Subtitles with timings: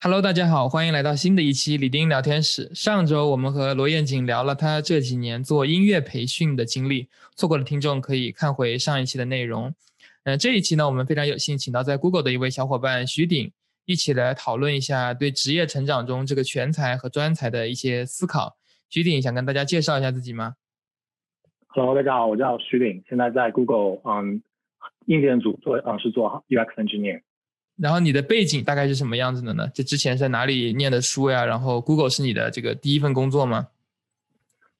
[0.00, 2.70] Hello，大家好，欢迎来到新的一期李丁聊天室。
[2.72, 9.74] 上周我们和罗燕锦聊了他这几年做音乐培训的经历，错过的听众可以看回上一期的内容。
[10.22, 13.50] 嗯，这一期呢，我们非常有幸请到在 Google 的一位小伙伴徐鼎，
[13.86, 18.56] 一起来讨论一下对职业成长中这个全才和专才的一些思考。
[18.88, 20.54] 徐鼎想跟大家介绍一下自己吗
[21.66, 24.44] ？Hello，大家好，我叫徐鼎，现在在 Google，嗯，
[25.06, 27.22] 硬件组做，嗯，是做 UX engineer。
[27.80, 29.68] 然后你的背景大概是什么样子的呢？
[29.68, 31.44] 就之前在哪里念的书呀？
[31.46, 33.68] 然后 Google 是你的这个第一份工作吗？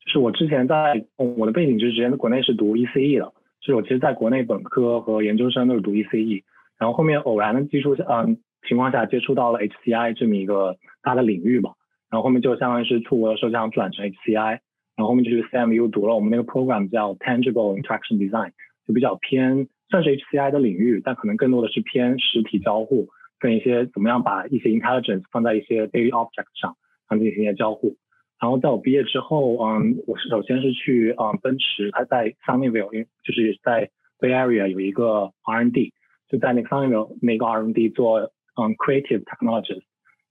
[0.04, 6.42] 就是我之前在我的背景就是之前在国内是读 ECE 的，就是我其实在国内本科和研究生都是读 ECE，
[6.76, 11.74] 然后后面偶然的技术嗯情况下接触到了 HCI 这么一个大的领域吧，
[12.10, 14.58] 然后后面就相当于是出国的时候这样转成 HCI，
[14.96, 18.50] 然后后面就是 CMU 读了我们那个 program 叫 Tangible Interaction Design，
[18.88, 19.68] 就比较偏。
[19.90, 26.76] 算是 HCI 的领域，但可能更多的是偏实体交互，跟一些怎么样把一些 intelligence 放在一些 daily object 上，
[27.08, 27.96] 然后进行一些交互。
[28.40, 35.92] 然后在我毕业之后，嗯，我是首先是去嗯奔驰，它在 Sunnyvale，就是在 Bay Area 有一个 R&D，
[36.28, 39.82] 就在那个 Sunnyvale 那个 R&D 做嗯 creative technologies，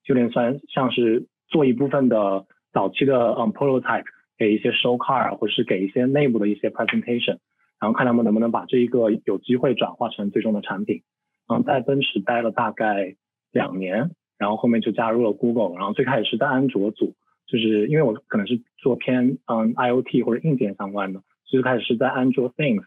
[0.05, 4.05] 有点算像是做一部分的早期的嗯 prototype，
[4.37, 7.39] 给一些 show car 或是给一些内部的一些 presentation。
[7.79, 11.03] 然后看他们能不能把这一个有机会转化成最终的产品。
[11.47, 13.15] 然后，在奔驰待了大概
[13.53, 15.77] 两年，然后后面就加入了 Google。
[15.77, 22.83] 然后最开始是在安卓组，就是因为我可能是做偏嗯 IoT 或者硬件相关的，最开始是在 Android Things，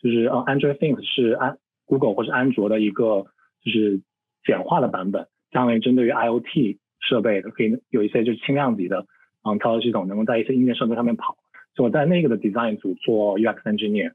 [0.00, 3.26] 就是嗯 Android Things 是安 Google 或者安卓的一个
[3.64, 4.00] 就是
[4.44, 9.06] 简化的版本，相当于针对于 IoT 设备的，可以有一些就是轻量级的
[9.42, 11.36] 嗯操作系统能够在一些硬件设备上面跑。
[11.74, 14.12] 所以我在那个的 design 组做 UX engineer。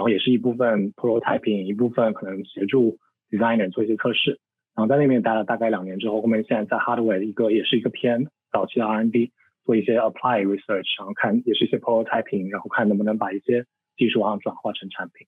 [0.00, 2.98] 然后也是一部分 prototyping，一部分可能协助
[3.28, 4.40] designer 做一些测试。
[4.74, 9.30] 然后在那边待了大概两年之后，后面现在在 hardware 一个也是一个偏早期的 R&D，
[9.66, 13.66] 做一些 apply research，然后看也是一些 prototyping，然后看能不能把一些
[13.98, 15.26] 技术啊转化成产品。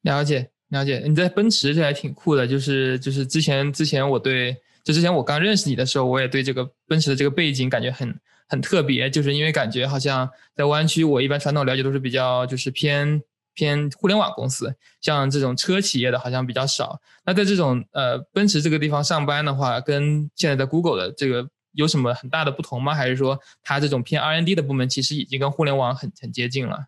[0.00, 8.18] 了解了解，你在奔驰这还挺酷的，就是就是之前之前我对就之前我刚认识你的时候，我也对这个奔驰的这个背景感觉很。
[8.50, 13.22] 很特别，就是因为感觉好像在湾区，我一般传统了解都是比较就是偏
[13.54, 17.00] 偏互联网公司，像这种车企业的好像比较少。
[17.24, 22.92] 那在这种呃奔驰这个地方上班的话，跟现在在 Google 的这个有什么很大的不同吗？
[22.92, 26.86] 还是说它这种偏 R&D 的部门其实已经跟互联网很很接近了？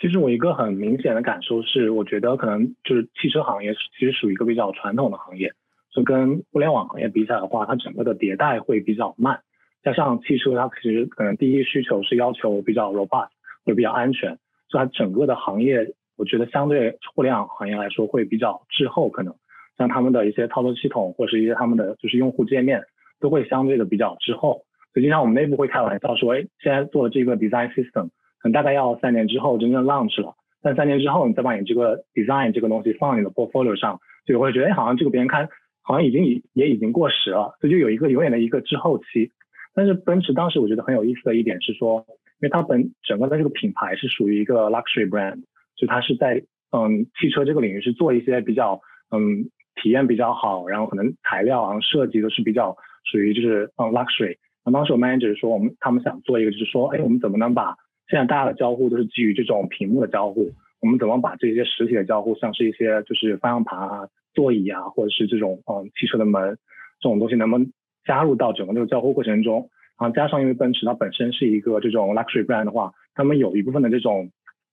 [0.00, 5.52] 其实我一个很明显的感受是，我觉得可能就是汽车行业其实属于一个比较传统的行业，
[5.94, 9.42] 就跟互联网行业比起来的话，它整个的迭代会比较慢。
[9.82, 13.28] 加上汽车，它其实可能第一需求是要求比较 robust，
[13.64, 19.34] 会比较安全，所以它整个的行业，我觉得相对互联网行业来说会比较滞后，可能
[19.78, 22.82] 像他们的一些操作系统或是一些他们的就是用户界面
[23.20, 24.64] 都会相对的比较滞后。
[24.92, 35.48] 所以经常我们内部会开玩笑说，哎，现在做的这个 design system，可能大概要三年之后真正 launch 了，但三年之后你再把你这个 design 这个东西放你的 portfolio 上，就会觉得，哎，好像这个别人看
[35.80, 39.32] 好像已经也已经过时了，所以就有一个永远的一个滞后期。
[39.80, 45.42] 但是奔驰当时我觉得很有意思的一点是说，因为它本整个的这个品牌是属于一个 luxury brand，
[45.74, 52.76] 就它是在嗯汽车这个领域是做一些比较嗯体验比较好，然后可能材料啊设计都是比较
[53.10, 54.36] 属于就是嗯 luxury。
[54.66, 57.74] 那当时我 manager 说我们他们想做一个就是说，哎我们怎么能把
[58.10, 60.50] 现在大家的交互都是基于这种屏幕的交互，
[60.82, 66.58] 我们怎么把这些实体的交互，像是一些就是方向盘啊、座椅啊，或者是这种嗯汽车的门
[67.00, 67.72] 这种东西，能不能
[68.04, 74.30] 加入到整个这个交互过程中，然后加上因为奔驰它本身是一个这种 luxury brand 的话，他们有一部分的这种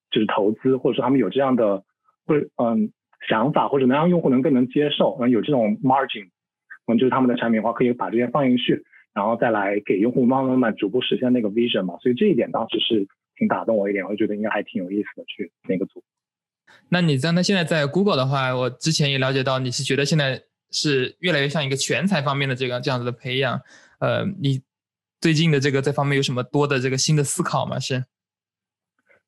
[0.10, 1.84] 就是投资，或者说他们有这样的
[2.26, 2.92] 会嗯
[3.28, 6.30] 想法，或者能让用户能更能接受，嗯有这种 margin，
[6.88, 8.84] 嗯就是他们的产品的话可以把这些放进去，
[9.14, 16.02] 然后再来给用户慢慢慢慢逐步实现那个 vision 嘛，所以这一点当时是挺打动我一点，我觉得应该还挺有意思的去那个组。
[16.90, 20.42] 那你在那现在在 Google 的话，我之前也了解到你是觉得现在。
[20.72, 23.60] 是越来越像一个全才方面的这个这样子的培养，
[24.00, 24.62] 呃，你
[25.22, 27.80] 最近的这个这方面有什么多的这个新的思考吗？
[27.80, 28.04] 是，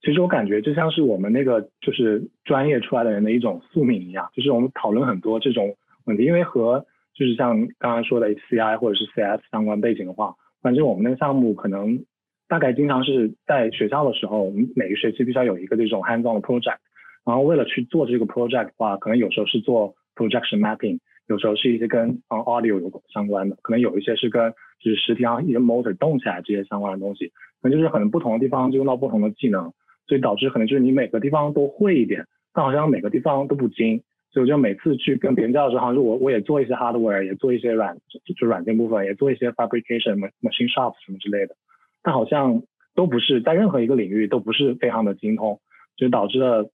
[0.01, 5.75] 其实我感觉就像是我们那个就是专业出来的人的一种宿命一样，就是我们讨论很多这种
[6.05, 12.05] 问题，因为和就是像刚刚说的 HCI 或者是 CS 相关背景的话，反正我们那个项目可能
[12.47, 16.77] 大概经常是在学校的时候，我们每个学期必须要有一个这种 hands-on 的 project，
[17.25, 20.99] 然后为了去做这个 project 的话，可能有时候是做 projection mapping。
[21.29, 27.27] 有时候是一些跟嗯 audio 有关相关的，可能有一些是跟就是实体上一些 motor 动起来这些相关的东西，
[27.61, 29.71] 可能就是可能不同的地方就用到不同的技能，
[30.07, 37.95] 所以导致可能就是你每个地方都会一点，但好像每个地方都不精，所以我就每次去跟别人交流的时候，好像我我也做一些 hardware，也做一些软
[38.35, 41.55] 就软件部分，也做一些 fabrication、machine shop 什么之类的，
[42.01, 42.63] 但好像
[42.95, 45.59] 都不是在任何一个领域都不是非常的精通，
[45.95, 46.71] 就导致了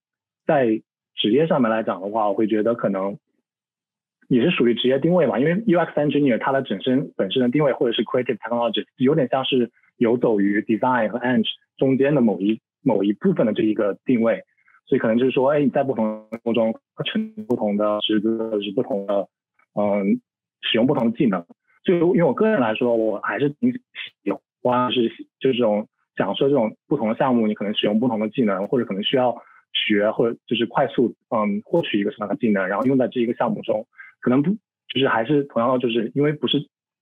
[0.48, 0.82] 在
[1.16, 3.18] 职业上面来讲的话，我会觉得可能
[4.28, 11.44] 也是属于职业定位嘛，因为 UX engineer 它的本身本身的定位或者是 creative technology 有点像是游走于 design 和 eng
[11.78, 14.44] 中间的某一某一部分的这一个定位。
[14.88, 19.28] 所以可能就是说，哎，你在不同工中成不同的职责或者是不同的，
[19.74, 20.22] 嗯，
[20.62, 21.44] 使用不同的技能。
[21.84, 23.80] 就因为我个人来说，我还是挺喜
[24.62, 29.36] 欢就是就这种讲说这种不同的项目，你可能使用不同的技能，或者可能需要
[29.74, 33.88] 学或者就是快速嗯获取一个什么样的技能，然后用在这一个项目中，
[34.26, 34.50] 可能不
[34.92, 36.58] 就是还是同样，就是因为不是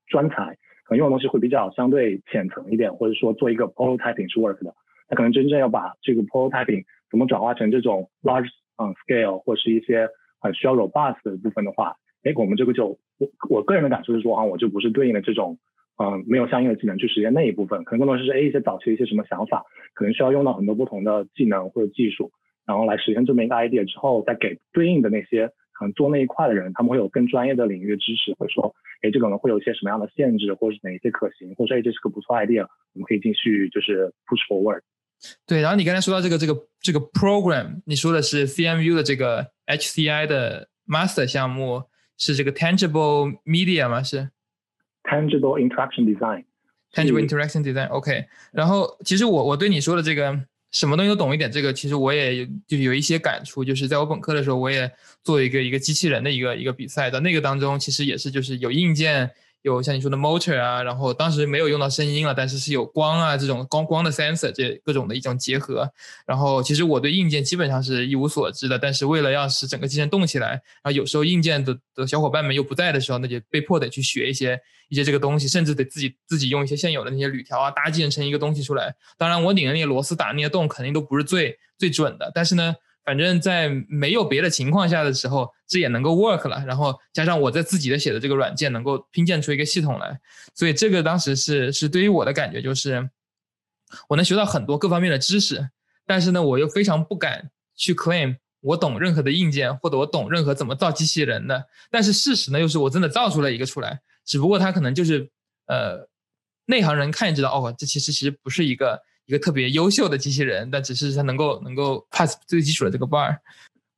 [0.08, 4.76] 专才，可能用的东西会比较相对浅层一点，或者说做一个 prototyping 是 work 的。
[5.10, 10.10] 那可能真正要把这个 prototyping 怎么转化成这种 large 嗯 scale 或是一些
[10.42, 12.88] 很需要 robust 的部分的话，哎，我们这个就
[13.20, 15.58] 我我个人的感受是说啊，我就不是对应的这种
[16.04, 22.34] 嗯没有相应的技能去实现那一部分，可能更多是 A 一些早期的一些什么想法，可能需要用到很多不同的技能或者技术，
[22.66, 34.82] 然后来实现这么一个 idea 之后，再给对应的那些可能做那一块的人，他们会有更专业的领域的知识，会说哎这可能会有一些什么样的限制，或者是哪一些可行，或者说哎这是个不错 idea，我们可以继续就是 push forward。
[35.46, 41.84] 对，然后你刚才说到这个这个这个 program，你说的是 CMU 的这个 HCI 的 master 项目，
[42.18, 44.04] 是这个 tangible media 吗？
[44.04, 44.30] 是
[45.04, 48.26] tangible interaction design，tangible interaction design，OK。
[48.52, 50.38] 然后其实我我对你说的这个
[50.74, 54.92] 什么东西都懂一点，这个其实我也就有一些感触，就是在我本科的时候，我也
[55.24, 59.32] 做一个一个机器人的一个一个比赛，在那个当中，其实也是就是有硬件。
[59.64, 65.90] 有像你说的 motor 啊，然后当时没有用到声音了，但是是有光啊这种光光的 sensor 这各种的一种结合。
[66.28, 78.94] 然后其实我对硬件基本上是一无所知的，但是为了要使整个机身动起来，然后有时候硬件的的小伙伴们又不在的时候，那就被迫得去学一些一些这个东西，甚至得自己自己用一些现有的那些铝条啊搭建成一个东西出来。
[79.18, 82.76] 当然我拧的那些螺丝打那些洞肯定都不是最最准的，但是呢。
[83.06, 86.64] 反正，在没有别的情况下的时候，这也能够 work 了。
[86.66, 90.18] 然后加上我在自己的写的这个软件，能够拼建出一个系统来。
[90.56, 93.10] 所以这个当时是是对于我的感觉就是，
[94.08, 95.70] 我能学到很多各方面的知识。
[96.06, 101.66] 但是呢，我又非常不敢去 claim 我懂任何的硬件，或者我懂任何怎么造机器人的。
[101.92, 104.00] 但是事实呢，又是我真的造出了一个出来。
[104.24, 105.30] 只不过它可能就是
[105.68, 106.08] 呃，
[106.68, 109.02] 内行人看也知道，哦，这其实其实不是一个。
[109.26, 113.38] 一个特别优秀的机器人，但只是它能够能够 pass 最基础的这个 bar。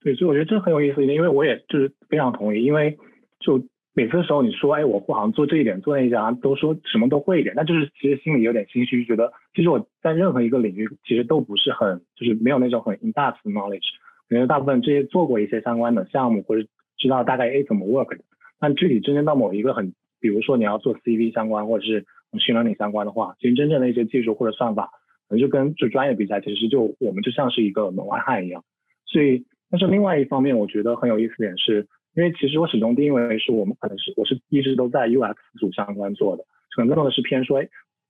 [0.02, 2.96] 对，所以我觉得这很有意思，因为我也就是非常同意，因为
[3.40, 3.58] 就
[3.94, 13.88] 每次的时候你说，哎，我不好像做这一点做那一点，都说什么都会一点，那就是其实心里有点心虚，觉得其实我在任何一个领域其实都不是很就是没有那种很 in depth knowledge。
[14.30, 16.68] 因为大部分这些做过一些相关的项目或者
[16.98, 18.24] 知道大概哎怎么 work 的，
[18.60, 24.92] 但具体真正到某一个很，比如说你要做 CV 相关或者是 machine learning 相关的话，其实真正的一些技术或者算法。
[25.28, 28.64] 可能就跟就专业比赛，其实就我们就像是一个门外汉一样。
[29.06, 36.44] 所以，但是另外一方面，我觉得很有意思点是，因为其实我始终定义为是我们可能是我是一直都在 UX 组相关做的，
[36.76, 37.64] 可能更多的是偏说，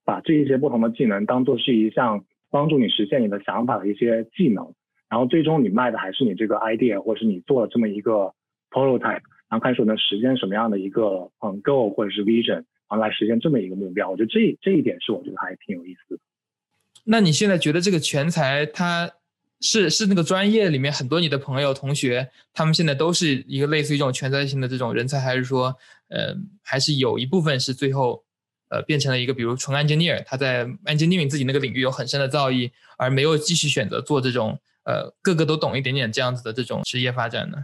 [0.04, 4.74] 把这一些不同的技能当做是一项帮助你实现你的想法的一些技能，
[5.10, 8.34] 然后最终你卖的还是你这个 idea，或者是你做了这么一个
[8.70, 14.10] prototype，然后看说能实现什么样的一个嗯 go 或者是 vision，然后来实现这么一个目标。
[14.10, 16.22] 我觉得这这一点是我觉得还挺有意思的。
[17.08, 19.12] 那你现在觉得这个全才他
[19.62, 25.76] 是是那个专业里面很多你的朋友同学，他们现在都是一个类似于这种全才型的这种人才，还是说，
[26.10, 28.24] 呃，还是有一部分是最后，
[28.70, 37.64] 呃，变成了一个比如纯 engineer，他在 engineering 自己那个领域有很深的造诣，而没有继续选择做这种呃个个都懂一点点这样子的这种职业发展呢？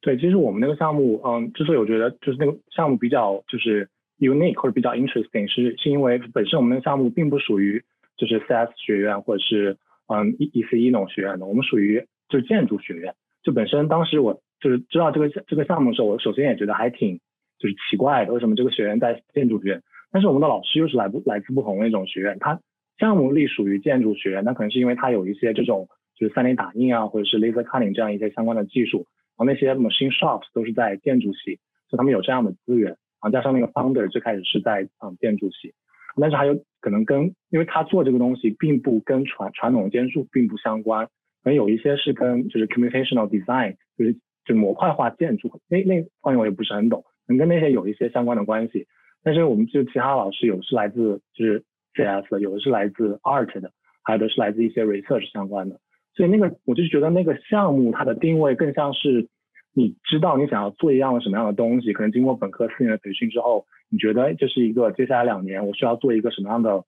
[0.00, 3.88] 对，其实我们那个项目，嗯，之所以我觉得就是那个项目比较就是
[4.18, 7.84] unique 或者比较 interesting，是是因为本身我们那个项目并不属于。
[8.22, 9.76] 就是 CS 学院或者是
[10.06, 13.16] 嗯 E E C E 那种学院的，我们属于就是建筑学院。
[13.42, 17.18] 就本身当时我就是知道这个这个项目的时候，我首先也觉得还挺
[17.58, 19.82] 就是奇怪的，为什么这个学院在建筑学院？
[20.12, 22.60] 但是我们的老师又是来不来自不同的那种学院，他
[22.98, 35.74] 项目隶属于建筑学院，那可能是因为他有一些这种就是三 D 打印啊，或者是 laser cutting 这样一些相关的技术，然后那些 machine shops 都是在建筑系，所以他们有这样的资源，然后加上那个 founder 最开始是在嗯建筑系。
[36.20, 41.06] 但是还有可能跟，因为他做这个东西并不跟传传统建筑并不相关，
[41.42, 48.86] 可能有一些是跟就是 computational design，就是就模块化建筑那那方面我也不是很懂，能跟那些有一些相关的关系。
[49.24, 51.62] 但是我们就其他老师有是来自就是
[51.94, 53.70] CS 的，有的是来自 art 的，
[54.02, 55.78] 还有的是来自一些 research 相关的。
[56.14, 59.28] 所以那个我就觉得那个项目它的定位更像是
[59.72, 66.82] 你知道你想要做一样什么样的东西，可能经过本科四年的培训之后，你觉得这是一个接下来两年我需要做一个什么样的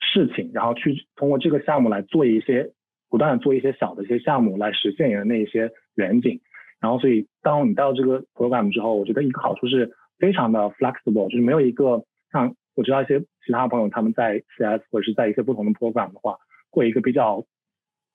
[0.00, 2.72] 事情，然后去通过这个项目来做一些
[3.10, 6.40] 不断的做一些小的一些项目来实现你的那一些远景。
[6.80, 16.38] 然后，所以当你到这个 program 之后，我觉得一个好处是非常的 flexible，就是没有一个像我知道一些其他朋友他们在 CS 或者是在一些不同的 program 的话，
[16.70, 17.44] 会一个比较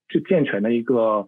[0.09, 1.27] 就健全的一个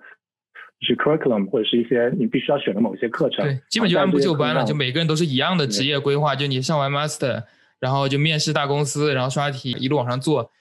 [0.80, 3.46] 就是 curriculum 或者是一些你必须要选的某些课程。
[3.46, 7.44] 对，基本就按部就班了，就每个人都是一样的职业规划，就你上完 master，
[7.80, 10.52] 然后就面试大公司，然后刷题一路往上做，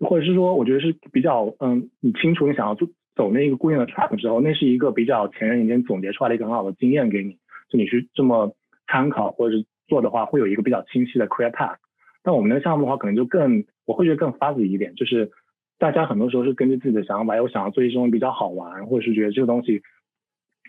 [0.00, 2.88] 或者是说，我觉得是比较嗯，你清楚你想要做。
[3.18, 7.32] 走那个固定的 track 之后，那是一个比较前人已经总结出来的一个很好的经验给你，
[7.68, 8.54] 就你去这么
[8.86, 11.74] 参考或者是做的话，会有一个比较清晰的 clear path。
[12.22, 15.32] 但我们的项目的话，可能就更我会觉得更 fuzzy 一点，就是
[15.78, 19.80] 大家很多时候是根据自己的想法，我想要做一些东西比较好玩，或者是觉得这个东西，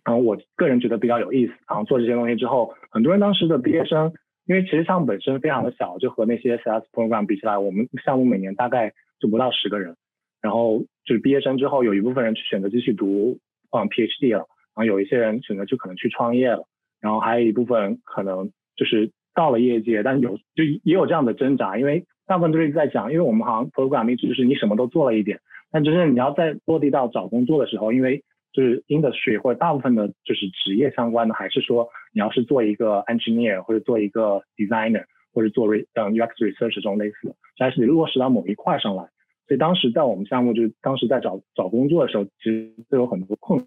[0.05, 4.13] 然后我个人觉得比较有意思，然后做这些东西之后，很多人当时的毕业生，
[4.45, 9.95] 因为其实项目本身非常的小，就和那些 CS program 比起来，我们项目每年大概就不到十个人。
[10.41, 13.39] 然后就是毕业生之后，有一部分人去选择继续读
[13.71, 16.65] 嗯 PhD 了，然后有一些人选择就可能去创业了，
[17.01, 25.39] 然后还有一部分可能就是到了业界，但有就也有这样的挣扎，因为大部分都是在讲，因为我们好像 program 一直就是你什么都做了一点，
[25.71, 39.09] 但真正你要在落地到找工作的时候，因为就是 industry 或者大部分的就是职业相关的，还是说你要是做一个 engineer 或者做一个 designer 或者做 re 嗯 UX research 这种类似的，还是得落实到某一块上来。
[39.47, 43.65] 所以当时在我们项目，就是当时在找找工作的时候，其实都有很多困惑，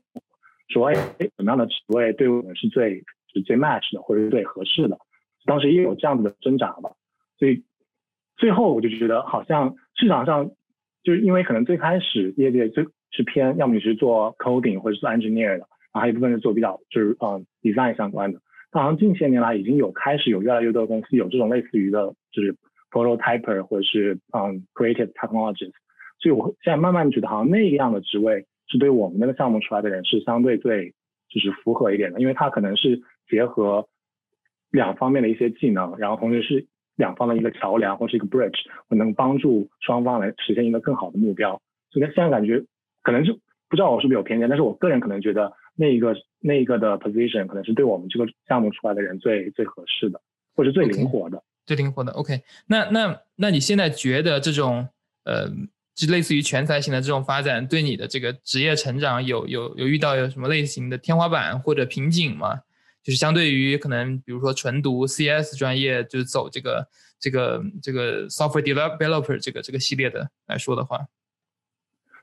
[0.69, 3.03] 说哎，什么样的职位对我们是最
[3.33, 4.97] 是最 match 的，或者最合适的？
[5.47, 6.93] 当时也有这样子的挣扎吧。
[7.39, 7.65] 所以
[8.37, 10.51] 最后我就觉得，好像市场上
[11.03, 18.41] 就是因为可能最开始业界最是偏，要么你是做 coding 或者是做 engineer 的，然后还有一部分是做比较就是嗯 design 相关的。
[18.73, 22.57] 好像近些年来已经有开始有越来越多的公司有这种类似于的，就是。
[22.93, 25.73] Prototyper 或者是嗯 Creative Technologies，
[26.19, 30.93] 所以我现在慢慢觉得好像那样的职位是对我们那个项目出来的人是相对最
[31.31, 33.89] 就是符合一点的，因为它可能是结合
[34.71, 36.67] 两方面的一些技能，然后同时是
[37.03, 41.61] 两方的一个桥梁或是一个 bridge，能帮助双方来实现一个更好的目标。
[41.91, 42.63] 所以现在感觉
[43.03, 43.33] 可能是
[43.69, 50.21] 不知道我是不是有偏见，但是我个人可能觉得那一个那一个的 position 可能是对我们这个项目出来的人最最合适的，
[50.55, 51.43] 或者最灵活的。
[51.67, 54.89] 最灵活的，OK，那那那你现在觉得这种
[55.25, 55.49] 呃，
[55.95, 62.61] 就类似于全才型的这种发展，对你的这个职业成长有有有遇到有什么类型的天花板或者瓶颈吗？
[63.03, 66.87] 就是相对于可能比如说纯读 CS 专业，就是走这个
[67.19, 71.07] 这个这个 software developer 这个这个系列的来说的话，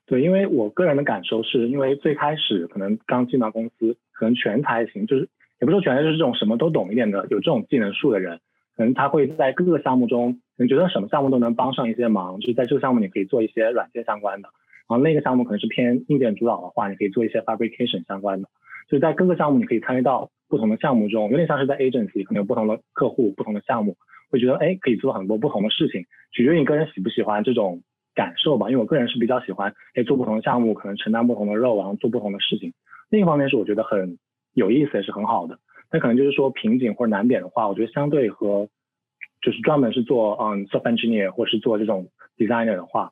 [0.06, 8.40] 对，因为我个人的感受是因为最开始可能刚进到公司，可能全才型就是也不说全才，就是这种什么都懂一点的，有这种技能树的人。
[8.76, 14.48] 可能他会在各个项目中，你觉得什么项目都能帮上一些忙，就是在这个项目你可以做一些软件相关的，
[14.88, 18.48] 然后那个项目可能是偏硬件主导的话，你可以做一些 fabrication 相关的，
[18.90, 23.96] 就在各个项目你可以参与到不同的项目中，有点像是在 agency，可能有不同的客户、不同的项目，
[24.32, 27.84] 会觉得哎可以做很多不同的事情，取决于你个人喜不喜欢这种
[28.16, 28.68] 感受吧。
[28.70, 32.74] 因为我个人是比较喜欢哎做不同的项目，可能承担不同的肉，然后做不同的事情。
[33.10, 34.18] 另一方面是我觉得很
[34.54, 35.60] 有意思，也是很好的。
[35.92, 38.70] 那可能就是说瓶颈或者难点的话，我觉得相对和
[39.42, 43.12] 就是专门是做嗯 software engineer 或是做这种 designer 的话，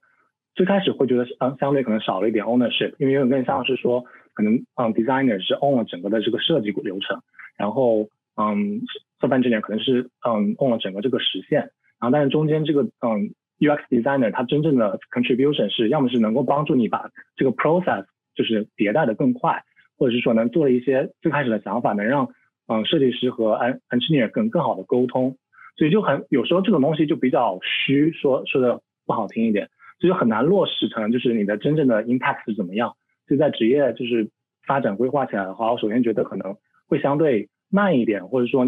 [0.55, 4.05] 最开始会觉得嗯相对可能少了一点 ownership，因为有点更像是说
[4.37, 7.19] 可能嗯 designer 是 own 了整个的这个设计流程，
[7.57, 8.81] 然后嗯
[9.19, 11.61] software engineer 可能是嗯 own 了整个这个实现，
[11.99, 19.63] 然后但是中间这个嗯 UX designer 他真正的 contribution 是要么是能够帮助你把这个 process 就是迭代的更快，
[19.97, 22.29] 或者是说能做了一些最开始的想法能让
[22.67, 23.57] 嗯设计师和
[23.89, 25.35] engineer 更更好的沟通。
[25.77, 29.67] 所以就很有时候这种东西就比较虚，说说的不好听一点，
[29.99, 32.95] 所以就很难落实成就是你的真正的 impact 是怎么样。
[33.27, 34.29] 就在职业就是
[34.65, 36.55] 发展规划起来的话，我首先觉得可能
[36.87, 38.65] 会相对慢一点，或者说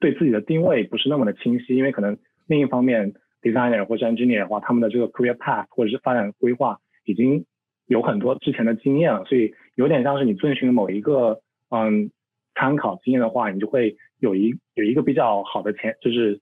[0.00, 7.44] 对自己的定位不是那么的清晰，因为可能另一方面 designer 或者 engineer 的话，他们的这个 career path 或者是发展规划已经
[7.86, 12.10] 有很多之前的经验了，所以有点像是你遵循某一个嗯
[12.54, 16.40] 参考经验的话，你就会有一有一个比较好的前就是。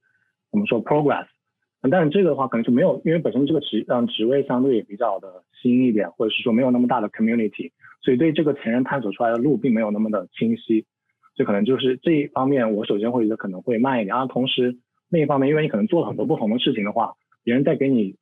[0.50, 1.26] 我们说 progress，
[1.90, 10.86] 但是这个的话可能就没有，因为本身这个职嗯职位相对也比较的新一点，或者是说没有那么大的 community，所以对这个前人探索出来的路并没有那么的清晰，
[11.34, 14.16] 就可能就是这一方面，我首先会觉得可能会慢一点。
[14.16, 14.78] 然后同时
[15.10, 18.16] 另一方面，因为你可能做了很多不同的事情的话，别人在给你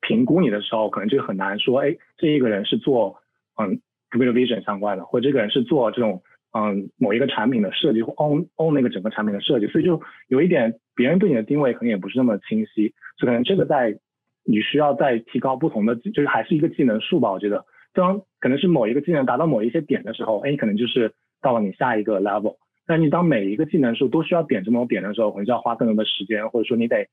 [0.00, 3.16] 评估你的时候，可能就很难说，哎，这一个人是做
[3.56, 3.80] 嗯
[4.10, 13.98] c o m p u t e vision 相关的，或者这个人是做这种嗯某一个产品的设计或 own own 那个整个产品的设计，所以就有一点别人对你的定位可能也不是那么清晰，所以可能这个在
[14.44, 22.56] 你需要再提高不同的，就是还是一个技能树吧，我觉得，当可能是某一个技能达到某一些点的时候，哎，可能就是到了你下一个 level。
[22.84, 27.06] 但你当每一个技能树都需要点这么多点的时候，可能就要花更多的时间，或者说你得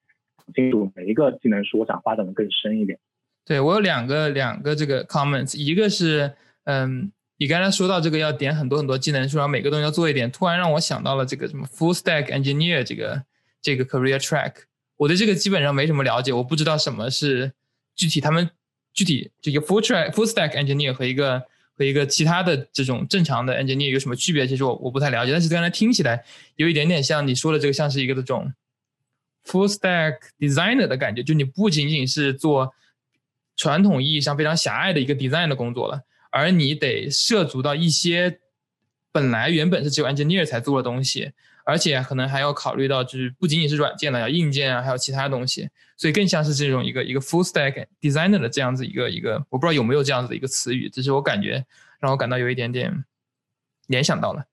[0.56, 2.98] 清楚每一个技能树，我想发展的更深一点。
[3.46, 6.32] 对我有两个两个这个 comments，一个是，
[6.64, 13.24] 嗯，你刚才说到这个要点很多很多技能树，然后每个东西要做一点，突然让我想到了这个什么 full stack engineer 这个
[13.62, 14.54] 这个 career track。
[14.98, 17.52] 我对这个基本上没什么了解，我不知道什么是
[17.96, 18.48] 具体他们
[18.94, 21.42] 具体这个 full track full stack engineer 和一个。
[21.80, 24.46] 和一个其他的这种正常的 engineer 有什么区别？
[24.46, 26.22] 其实我我不太了解，但是刚才听起来
[26.58, 28.54] 有一点点像你说的这个，像是一个这种
[29.46, 32.74] full stack designer 的感觉，就你不仅仅是做
[33.56, 38.40] 传统意义上非常狭隘的一个 design 的工作了，而你得涉足到一些
[39.12, 41.32] 本来原本是只有 engineer 才做的东西。
[41.66, 51.64] 而且可能还要考虑到，就是不仅仅是软件了，要硬件啊，还有其他东西，所以更像是这种一个一个 full stack designer 的这样子一个一个，我不知道有没有这样子的一个词语，只是我感觉
[52.00, 53.06] 让我感到有一点点
[53.86, 54.44] 联想到了，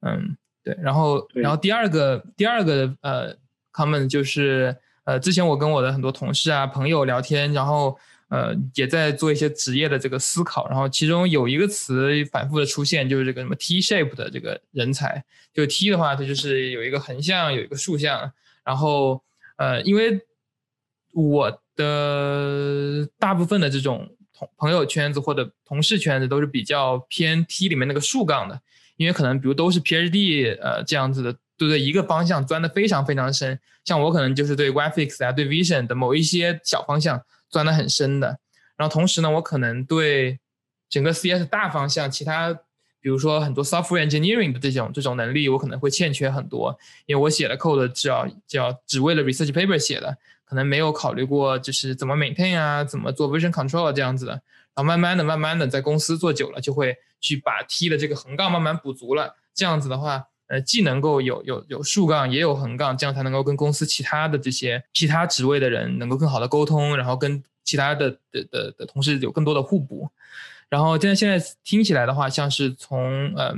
[0.00, 3.36] 嗯，对，然后然后第二个第二个呃
[3.70, 7.98] comment 就是呃之前我跟我的很多同事啊朋友聊天，然后。
[8.28, 15.22] 呃，也在做一些职业的这个思考，然后其中有一个词反复的出现，就是这个什么 T shape 的这个人才。
[15.52, 18.32] 就 T 的话，它就是有一个横向，有一个竖向。
[18.64, 19.22] 然后，
[19.56, 20.20] 呃，因为
[21.12, 28.60] 我的大部分的这种同朋友圈子或者同事圈子都是比较偏 T 里面那个竖杠的，
[28.96, 31.80] 因为可能比如都是 PhD，呃，这样子的，对对？
[31.80, 33.60] 一个方向钻的非常非常深。
[33.84, 37.22] 像我可能就是对 Graphics 啊，对 Vision 的某一些小方向。
[37.54, 38.36] 钻得很深的，
[38.76, 40.40] 然后同时呢，我可能对
[40.90, 42.52] 整个 CS 大方向，其他
[43.00, 54.42] 比如说很多 software engineering 的这种这种能力，我可能会欠缺很多，因为我写的 code 只要只要只为了 research paper 写的，可能没有考虑过就是怎么 maintain 啊，怎么做 version control 这样子的，然
[54.74, 60.26] 后慢慢的、慢慢的在公司做久了，就会去把 T 的这个横杠慢慢补足了，这样子的话。
[60.46, 70.10] 呃，既能够有有有竖杠，也有横杠，这样才能够跟公司其他的这些其他职位的人能够更好的沟通，然后跟其他的的的的同事有更多的互补。
[70.68, 73.54] 然后现在现在听起来的话，像是从呃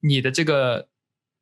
[0.00, 0.88] 你的这个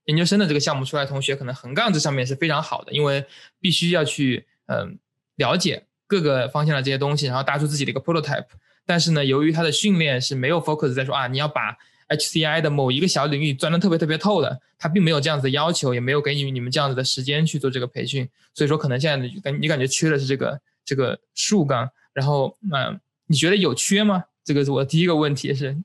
[0.05, 3.25] 研究生的这个项目出来，同学可能横杠这上面是非常好的，因为
[3.61, 4.99] 必须要去嗯
[5.37, 8.47] 了解各个方向的这些东西，然后搭出自己的一个 prototype。
[8.85, 24.25] 但是呢，由于他的训练是没有 focus 在说啊，你要把 HCI 的某一个小领域钻的特别特别透的，他并没有这样子的要求，也没有给你你们这样子的时间去做这个培训，所以说可能现在感你感觉缺的是这个这个树干，然后嗯，你觉得有缺吗？
[24.45, 25.77] 这个是我第一个问题是。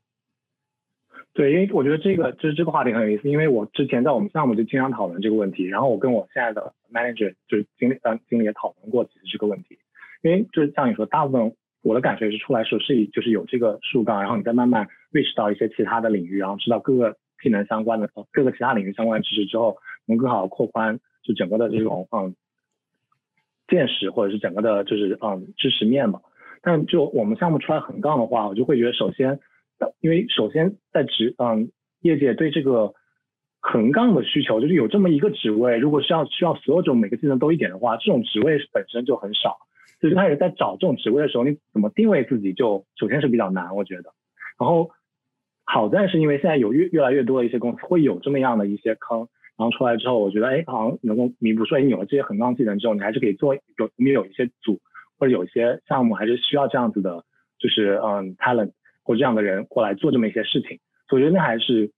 [1.31, 9.77] 对，因为我觉得这个就是这个话题很有意思，因为我之前在我们项目就经常讨论这个问题，然后我跟我现在的 manager 就是经理呃经理也讨论过其实这个问题，
[10.21, 14.87] 因为就是像你说，大部分我的感觉是出来时候是就是有这个树杠，然后你再慢慢。
[15.11, 22.35] reach 到一些其他的领域，然后知道各个技能相关的各个其他领域相关的知识之后，能更好的扩宽就整个的这种嗯
[23.67, 26.21] 见识或者是整个的就是嗯知识面嘛。
[26.61, 29.39] 但就我们项目出来横杠的话，我就会觉得首先，
[29.99, 32.93] 因为首先在职嗯业界对这个
[33.59, 39.57] 横杠的需求，就是有这么一个职位，如果是要需要所有种每个技能都一点的话，这种职位本身就很少。
[39.99, 44.13] 所以开始在找这种职位的时候，你怎么定位自己就首先是比较难，我觉得，
[44.59, 44.91] 然后。
[45.71, 51.63] 好在是因为现在有越越来越多的一些公司会有这么样的一些坑，然后出来之后，我觉得哎，好像能够弥补。
[51.63, 54.79] 说哎，你有了这些横杠技能之后，你还是可以做有你有一些组
[55.19, 57.23] 或者有一些项目还是需要这样子的，
[57.59, 58.71] 就是嗯 talent
[59.03, 60.79] 或这样的人过来做这么一些事情。
[61.07, 61.91] 所以我觉得那还是，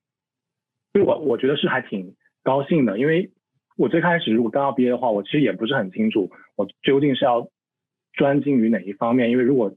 [0.91, 3.31] 对我我觉得是还挺高兴的，因为
[3.77, 7.47] 我最开始如果刚要毕业的话，我其实也不是很清楚我究竟是要
[8.13, 9.73] 专精于哪一方面，因为如果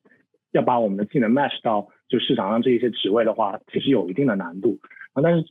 [0.52, 1.88] 要把我们的技能 match 到。
[2.06, 4.78] 就市场上这一些职位的话，其实有一定的难度
[5.14, 5.22] 啊。
[5.22, 5.42] 但是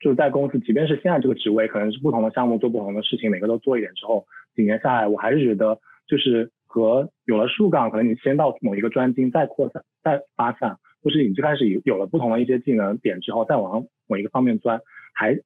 [0.00, 14.80] 就是在公司，即便是现在这个职位，可能是不同的项目做不同的事情，每个都做一点之后，几年下来，我还是觉得就是和有了树杠，可能你先到某一个专精，再扩散、再发散，或是你最开始有有了不同的一些技能点之后，再往某一个方面钻，
[15.12, 15.44] 还是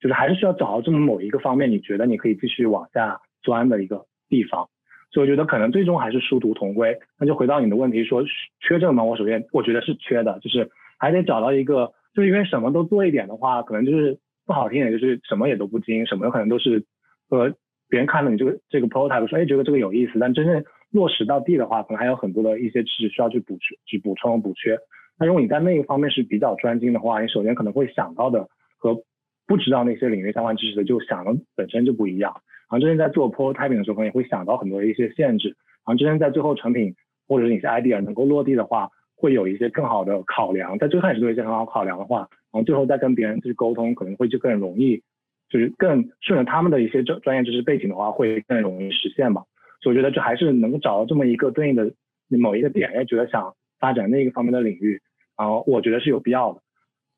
[0.00, 4.68] 就是还是需要找到这么某一个方面，你觉得你可以继续往下钻的一个地方。
[5.12, 6.98] 所以我觉得可能最终还是殊途同归。
[7.18, 8.24] 那就回到你的问题，说
[8.60, 9.04] 缺这个吗？
[9.04, 16.84] 我首先我觉得是缺的，就是还得找到一个，就是因为什么都做一点的话，可能就是不好听点，就是什么也都不精，什么可能都是
[17.28, 17.54] 和
[17.88, 24.78] 别人看了你这个这个 prototype 说，哎，觉得这个有意思，但真正落实到地的话，可能还有很多的一些知识需要去补去补充补缺。
[25.18, 28.48] 那如果你在那一方面是比较专精的话，你首先可能会想到的
[28.78, 29.02] 和
[29.46, 32.40] 不知道那些领域相关知识的就想的本身就不一样。
[32.72, 35.48] 然后之前在做 prototyping 的时候，可能也会想到很多的一些限制。
[35.84, 36.94] 然后之前在最后成品
[37.28, 40.78] 或者是一些 idea 能够落地的话，会有一些更好的考量。
[40.78, 45.02] 在最开始做一些很好考量的话，然后最后再跟别人去沟通，可能会就更容易，
[45.50, 49.42] 就是更顺着他们的一些专专业知识背景的话，会更容易实现吧。
[49.82, 51.92] 所以我觉得就还是能够找到这么一个对应的
[52.28, 55.02] 某一个点，也觉得想发展那个方面的领域，
[55.36, 56.62] 然后我觉得是有必要的。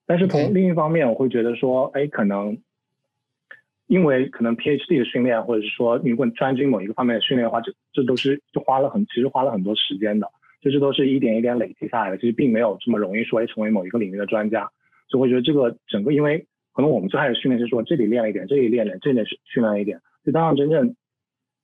[0.04, 2.58] 但是从另一方面，我会觉得说，哎，可能。
[3.86, 10.26] 因为可能 PhD 的训练，或者是说你如果专精某一个方面的训练的话，这这都是就花了很其实花了很多时间的，
[10.62, 14.70] 就这都是一点一点累积下来的，其实并没有这么容易说成为某一个领域的专家。
[15.08, 20.96] 所以我觉得这个整个，因为可能我们最开始训练是说这里练了一点，这里练练，这里训练了一点，就当然真正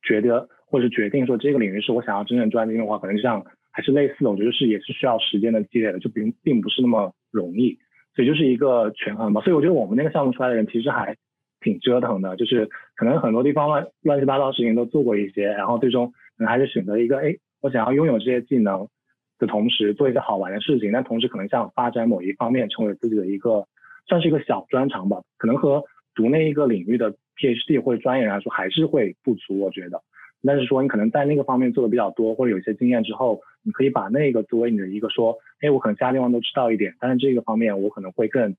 [0.03, 7.79] 觉得或者决定说这个领域是我想要真正专精的话，可能就像还是类似的，我觉得是也是需要时间的积累的，就并并不是那么容易，
[8.15, 9.41] 所以就是一个权衡吧。
[9.41, 11.17] 所以我觉得我们那个项目出来的人其实还。
[11.61, 18.89] 挺折腾的，就是可能很多地方乱乱七八糟事情都做过一些，然后最终可能还是选择一个，哎，我想要拥有这些技能
[19.39, 23.67] 的同时，做一个好玩的事情，但同时可能想发展某一方面，成为自己的一个
[24.07, 25.23] 算是一个小专长吧。
[25.39, 30.03] 可能和读那一个领域的 PhD 或者专业来说，还是会不足，我觉得。
[30.43, 38.57] 但是说你可能在那个方面做的比较多，或者有一些经验之后，你可以把那个作为你的一个说，哎，我可能其他地方都知道一点，但是这个方面我可能会更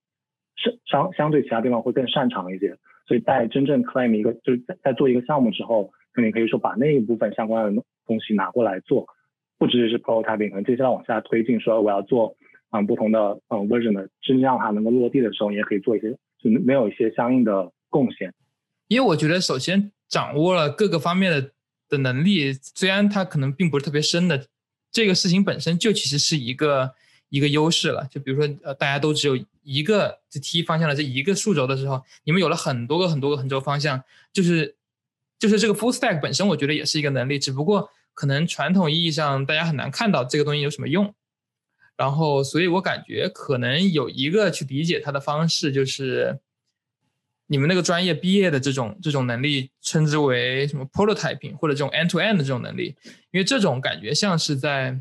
[0.85, 2.77] 相相对其他地方会更擅长一些。
[3.07, 9.05] 所以在真正 claim 一个，就是在在做一个项目之后，那你可以说把那一部分相关的东西拿过来做，
[9.57, 12.35] 不只是 prototyping，可能接下来往下推进，说我要做
[12.71, 18.33] 嗯不同的嗯 version 的，真正让它能够落地的时候，你也可以做一些，就没有一些相应的贡献。
[18.87, 21.51] 因为我觉得，首先掌握了各个方面的
[21.89, 24.45] 的能力，虽然它可能并不是特别深的，
[24.91, 26.91] 这个事情本身就其实是一个。
[27.31, 34.75] 一个优势了，就比如说，呃，大家都只有一个这 T 方向的这一个数轴的时候，你们有了很多个很多个横轴方向，就是
[35.39, 41.15] 就是这个 full stack 本身，我觉得也是一个能力，只不过可能传统意义上大家很难看到这个东西有什么用，
[41.95, 46.37] 然后，所以我感觉可能有一个去理解它的方式，就是
[47.47, 52.93] 你们那个专业毕业的这种这种能力，称之为什么 prototyping 或者这种 end to end 的这种能力，
[53.31, 54.99] 因为这种感觉像是在。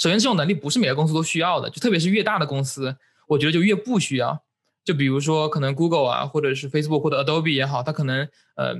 [0.00, 2.96] 首先，这种能力不是每个公司都需要的，就特别是越大的公司，
[3.28, 4.42] 我觉得就越不需要。
[4.82, 8.74] 就比如说，可能 Google 啊，或者是 Facebook 或者 Adobe 也好，它可能呃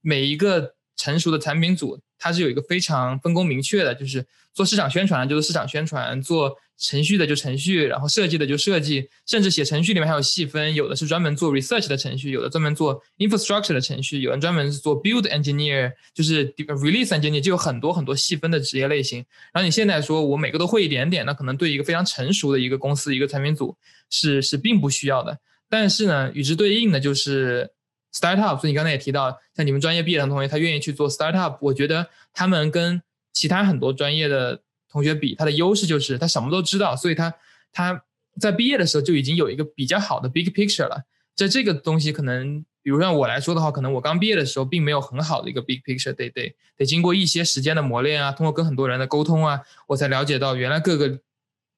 [0.00, 6.56] 每一个成熟的产品组，它是有一个非常分工明确的，就是做市场宣传就是市场宣传，做。
[6.82, 19.18] 程序的就程序，然后设计的就设计，甚至写程序里面还有细分，有的是专门做 research 的程序，有的专门做 infrastructure 的程序，有人专门是做 build engineer，就是 release engineer，就有很多很多细分的职业类型。
[19.52, 23.76] 然后你现在说我每个都会一点点，那可能对一个非常成熟的一个公司一个产品组
[24.08, 25.38] 是是并不需要的。
[25.68, 27.70] 但是呢，与之对应的就是
[28.14, 34.62] startup，所以你刚才也提到，像你们专业毕业的同学，他愿意去做 startup，我觉得他们跟其他很多专业的。
[34.92, 37.32] 同学比他的优势就是他什么都知道，所以他
[37.72, 38.02] 他
[38.40, 41.04] 在毕业的时候就已经有一个比较好的 big picture 了。
[41.36, 51.20] 在这个东西可能，比如让我来说的话，可能我刚毕业的时候并没有很好的一个 big picture，得得得经过一些时间的磨练啊，通过跟很多人的沟通啊，我才了解到原来各个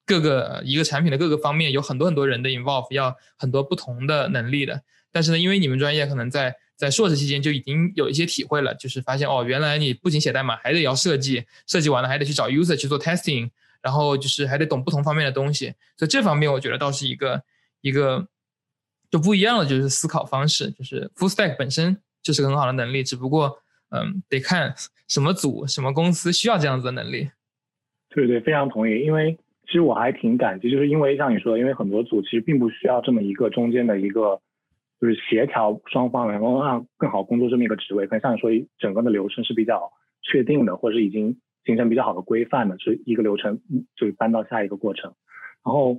[0.07, 4.81] 各个一个产品的各个方面有很多很多人的 involve，要很多不同的能力的。
[5.13, 15.75] 但是呢，因为你们专业可能在在硕士期间就已经有一些体会了，就是发现哦，原来你不仅写代码，还得要设计，设计完了还得去找 user 去做 testing，然后就是还得懂不同方面的东西。
[15.95, 17.43] 所以这方面我觉得倒是一个
[17.81, 18.27] 一个
[19.11, 23.59] 就不一样的就是思考方式，就是 full stack 本身就是个很好的能力，只不过
[23.91, 24.73] 嗯，得看
[25.07, 27.29] 什么组、什么公司需要这样子的能力。
[28.09, 29.01] 对对，非常同意。
[29.01, 34.41] 因为其实我还挺感激，就是因为像你说的，因为很多组其实并不需要这么一个中间的一个。
[35.03, 43.59] 就是协调双方，然后让更好工作这么一个职位，可能像你说，整个的流程是比较确定的，或者是已经形成比较好的规范的，是一个流程，
[43.97, 45.13] 就是搬到下一个过程。
[45.65, 45.97] 然后，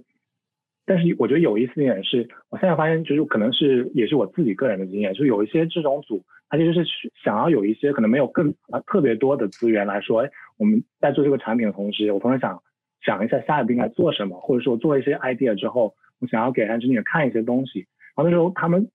[0.86, 8.54] 但是我觉得有意思一点是，我现在发现就是可能是也是我自己个人的经验，就是有一些这种组，它其实是想要有一些可能没有更
[8.86, 12.62] 特别多的资源来说，哎，我们在做这个产品的同时，我同时想
[13.04, 17.86] 想一下下一步应该做什么，或者说做一些 idea 之后，我想要给 engineer 看一些东西。
[18.16, 18.88] 然后那时候他们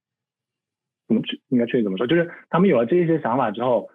[1.08, 2.08] 怎么去应该确切怎么说？
[2.08, 3.90] 就是他们有了这些想法之后，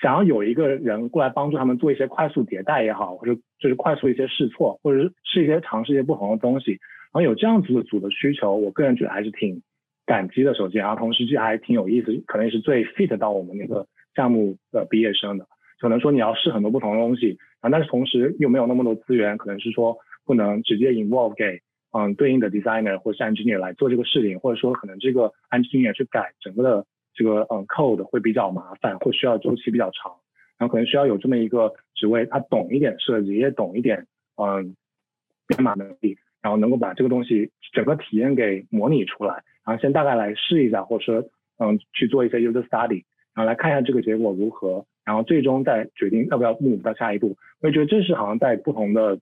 [0.00, 6.72] 想要有一个人过来帮助他们做一些快速迭代也好，或者就是快速一些试错，或者是试一些尝试一些不同的东西。
[6.72, 9.62] 然后有这样子的组的需求，我个人觉得还是挺
[10.04, 10.54] 感激的。
[10.54, 15.46] 首先，然后同时这还挺有意思，可能也是最 fit 到我们那个项目的毕业生的。
[15.80, 21.60] 可能说你要试很多不同的东西，然后但是同时又没有那么多资源，可能是说不能直接 involve 给。
[21.96, 30.12] 嗯对应的 designer 或者是 engineer 来做这个事情，或者说可能这个 engineer 去改整个的这个嗯 code 会比较麻烦，或需要周期比较长，
[30.58, 34.74] 然后可能需要有这么一个职位，他懂一点设计，也懂一点嗯
[35.46, 41.28] 编码能力，然后能够把这个东西整个体验给模拟出来，然后先大概来试一下，或者说
[41.58, 43.04] 嗯去做一些 user study，
[43.34, 44.84] 然后来看一下这个结果如何。
[45.06, 49.18] 然后最终再决定要不要 move 到下一步，我也觉得这是好像在不同的，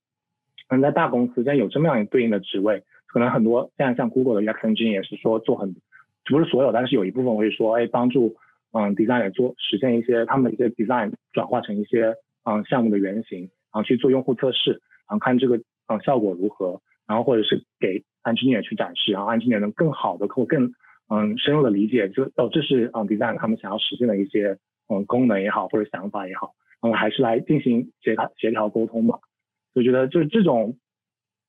[0.73, 5.77] 可能在大公司现在有这么样一对应的职位，可能很多现在像 Google 的 UX engineer 也是说做很，
[6.25, 8.35] 不是所有，但是有一部分会说，哎，帮助
[8.73, 15.59] 嗯 designer 做实现一些他们的一些 design 转化成一些嗯项目的原型，然后去做用户测试，然后看这个
[15.89, 20.73] 嗯效果如何，然后或者是给 engineer 去展示，然后 engineer 能更好的或更
[21.11, 24.57] 嗯深入的理解，就哦这是嗯 design 他们想要实现的一些。
[24.89, 29.19] 嗯，功能也好，或者想法也好，嗯，还是来进行协调协调沟通吧。
[29.75, 30.79] 我觉得就是这种，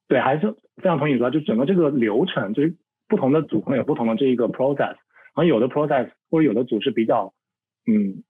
[0.08, 2.76] 对，还是非常同意说，就整个这个流程，就是
[3.08, 7.34] 不同的组可能有不同的这一个 process，然后有的 process 或者有的组是比较，
[7.86, 8.24] 嗯，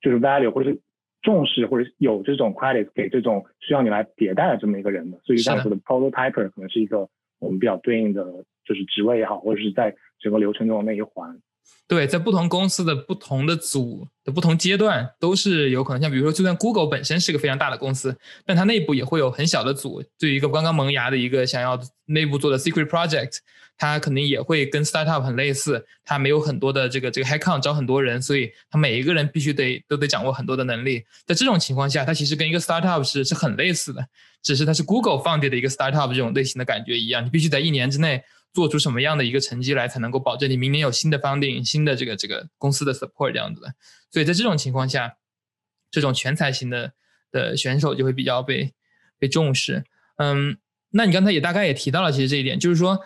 [0.00, 0.80] 就是 value 或者是
[1.22, 11.40] 重视或者有这种 credit 给这种需要你来迭代的这么一个人的，所以这样子的 prototyper 可能是一个我们比较对应的就是职位也好，或者是在整个流程中的那一环。
[11.88, 16.00] 对，在不同公司的不同的组的不同阶段，都是有可能。
[16.00, 20.02] 像比如说，就算 Google 本身是个非常大的公司，但它内部也会有很小的组。
[20.18, 23.36] 对于一个刚刚萌芽的一个想要内部做的 secret project，
[23.76, 25.84] 它肯定也会跟 startup 很类似。
[26.02, 31.04] 它没有很多的这个这个 headcount 招很多人，所以它每一个人必须得都得掌握很多的能力。
[31.26, 34.02] 在这种情况下，它其实跟一个 startup 是是很类似的，
[34.42, 37.22] 只是它是 Google 放的的一个 startup 这种类型的感觉一样。
[37.22, 38.22] 你必须在一年之内。
[38.52, 43.74] 做出什么样的一个成绩来，才能够保证你明年有新的 funding、新的这个这个公司的 support 这样子的？
[44.10, 45.16] 所以在这种情况下，
[45.90, 46.92] 这种全才型的
[47.30, 48.74] 的选手就会比较被
[49.18, 49.84] 被重视。
[50.16, 50.58] 嗯，
[50.90, 53.00] 那你刚才也大概也提到了，其实这一点就是说，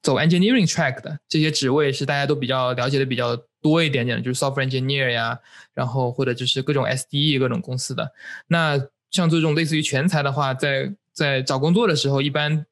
[0.00, 5.38] 走 engineering track 的这些职位是大家都比较了解的比较多一点点的，就是 software engineer 呀，
[5.74, 8.12] 然后或者就是各种 SDE 各种公司的。
[8.46, 8.80] 那
[9.10, 12.64] 像这种类似于全才的话，在在找工作的时候，一般。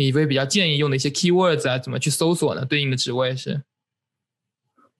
[0.00, 2.64] 你会比较建议用的一些 keywords 啊，怎么去搜索呢？
[2.64, 3.60] 对应的职位是？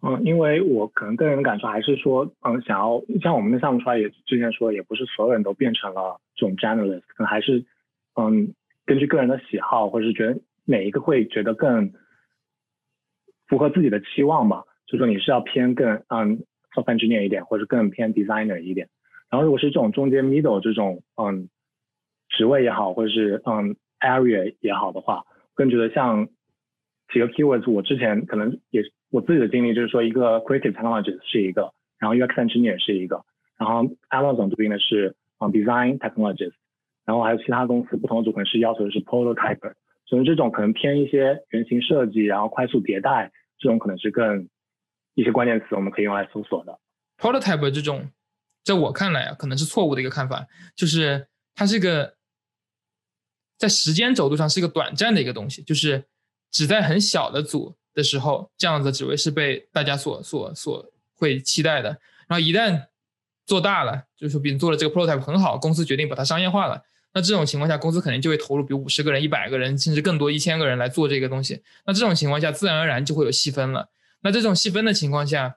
[0.03, 7.65] 嗯，因为我可能个人的感受还是说，嗯，想要像我们的项目出来也之前说，也不是所有人都变成了这种 generalist，可能还是
[8.15, 8.53] 嗯，
[8.85, 11.95] 根据个人的喜好，或者是觉得哪一个会觉得更
[13.49, 14.65] 符合自己的期望吧。
[14.87, 18.91] 就说你是要偏更嗯 soft engineer 一点，或者更偏 designer 一点。
[19.31, 21.49] 然后如果是这种中间 middle 这种嗯
[22.29, 23.77] 职位也好，或者是嗯。
[24.01, 26.29] Area 也好的话，更觉得像
[27.13, 33.25] 几个 keywords，我之前可能也我自己的经历就是说，一个 creative technologist 是一个，然后 UX engineer 是一个，
[33.59, 36.53] 然后 Amazon 对应的是啊 design technologies，
[37.05, 39.75] 然后还有其他公司不同的组可能是要求的是 prototyper，
[40.07, 44.49] 所以这种可能偏一些原型设计，然后快速迭代，这种可能是更
[45.15, 46.79] 一些关键词我们可以用来搜索的。
[47.19, 48.11] prototype 这种，
[48.63, 52.20] 在我看来啊，可能是错误的一个看法，就是它是个。
[53.61, 56.03] 在时间轴度上是一个短暂的一个东西，就是
[56.51, 61.91] 只在很小的组的时候，这样的职位是被大家所所所会期待的。
[62.27, 62.87] 然后一旦
[63.45, 71.63] 做大了，就是，比如做了这个 prototype 很好，公司决定把它商业化了，那这种情况下，公司肯定就会投入，比如五十个人、一百个人，甚至更多一千个人来做这个东西。
[71.85, 73.91] 那这种情况下，自然而然就会有细分了。
[74.23, 75.57] 那这种细分的情况下，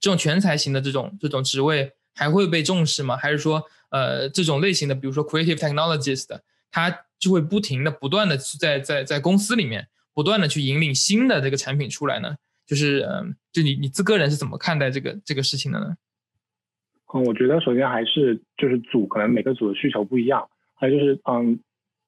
[0.00, 3.16] 这种全才型的这种这种职位还会被重视吗？
[3.16, 12.34] 还是说，呃，这种类型的，比如说 creative technologist 的，它就会不停的、不断的在在在公司里面不断的去引领新的这个产品出来呢？
[12.66, 15.94] 就是嗯，就你你自个人是怎么看待这个这个事情的呢？
[17.14, 21.60] 嗯，我觉得首先还是就是组可能每个组的需求不一样，还有就是嗯，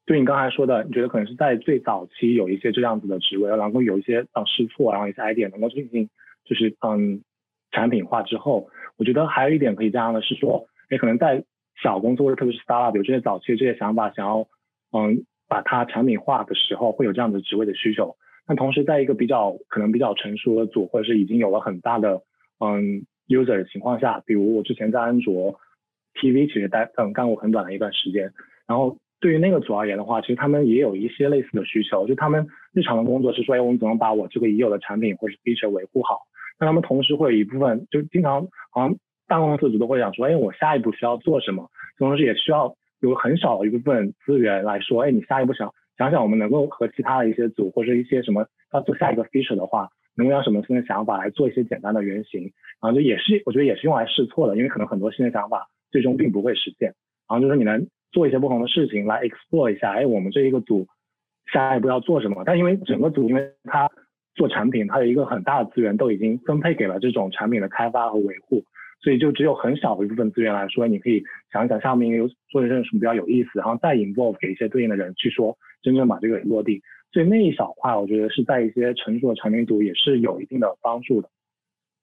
[0.04, 6.10] 对你刚才说的，你觉得可能是在最早期有一些这样子的职位，然后有一些嗯试错，然后一些 idea 能够进行
[6.44, 7.22] 就是嗯
[7.70, 11.44] 产品化之后，我觉得还有一点可以这样的是说，也可能在
[11.80, 14.48] 小公司或者特别是 startup 有这些早期的这些想法想要。
[14.96, 18.16] 嗯，把它产品化的时候会有这样的职位的需求。
[18.46, 22.22] 那同时，在一个比较可能比较成熟的组，或者是已经有了很大的
[22.60, 25.58] 嗯 user 的情况下，比如我之前在安卓
[26.14, 28.32] TV 其实待嗯干过很短的一段时间。
[28.68, 36.20] 然后对于那个组而言的话，其实他们也有一些类似的需求，就他们日常的工作是说，哎，我们怎么把我这个已有的产品或者是 feature 维护好？
[36.60, 41.70] 那他们同时会有一部分，就经常好像大公司组都会想说，哎，我下一步需要做什么？
[41.98, 42.76] 同时也需要。
[43.08, 56.94] 有很少一部分资源来说，哎，你下一步想想想，我们能够和其他的一些组或者一些什么要做下一个 feature 的话，能够用什么新的想法来做一些简单的原型，然后就也是我觉得也是用来试错的，因为可能很多新的想法最终并不会实现。
[57.28, 60.86] 然后就是你能做一些不同的事情来 explore 一下，哎，我们这一个组
[61.52, 62.42] 下一步要做什么。
[62.44, 63.90] 但因为整个组，因为它
[64.34, 68.64] 做产品，它有一个很大的资源都已经分配给了这种产品的开发和维护，
[69.04, 76.80] 所以就只有很小的一部分资源来说，你可以想一想下面有做一些什么比较有意思，然后再 involve 给一些对应的人去说，真正把这个落地。
[77.12, 81.28] 所以那一小块，我觉得是在一些成熟的产品组也是有一定的帮助的。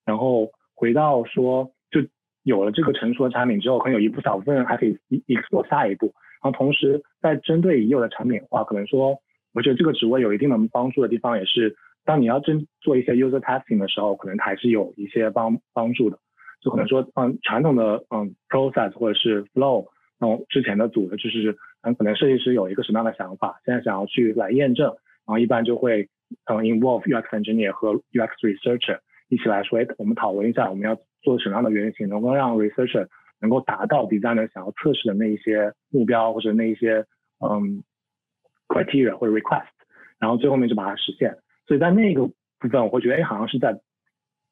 [0.05, 2.01] 然后回到说，就
[2.43, 6.13] 有了这个成熟的产品之后，可能有一部小部分人还可以一一做下一步。
[6.43, 9.17] 然后同时在针对已有的产品的话，可能说，
[9.53, 16.19] 我觉得这个职位有一定的帮助的地方，也是当你要真做一些 user testing 的时候，可能还是有一些帮帮助的。
[16.61, 19.87] 就可能说，嗯，传统的嗯 process 或者是 flow，
[20.19, 21.57] 那之前的组的就是。
[21.83, 24.85] 嗯，可能设计师有一个什么样的想法，现在想要去来验证，
[25.25, 26.07] 然后一般就会
[26.45, 33.07] 嗯 involve UX engineer 和 UX researcher 一起来说，哎，我们讨论一下我们要做什么样的原型，能够让 researcher
[33.39, 37.03] 能够达到 designer 想要测试的那一些目标或者那一些
[37.39, 37.83] 嗯
[38.67, 39.65] criteria 或者 request，
[40.19, 41.35] 然后最后面就把它实现。
[41.65, 42.27] 所以在那个
[42.59, 43.73] 部分，我会觉得，哎，好像是在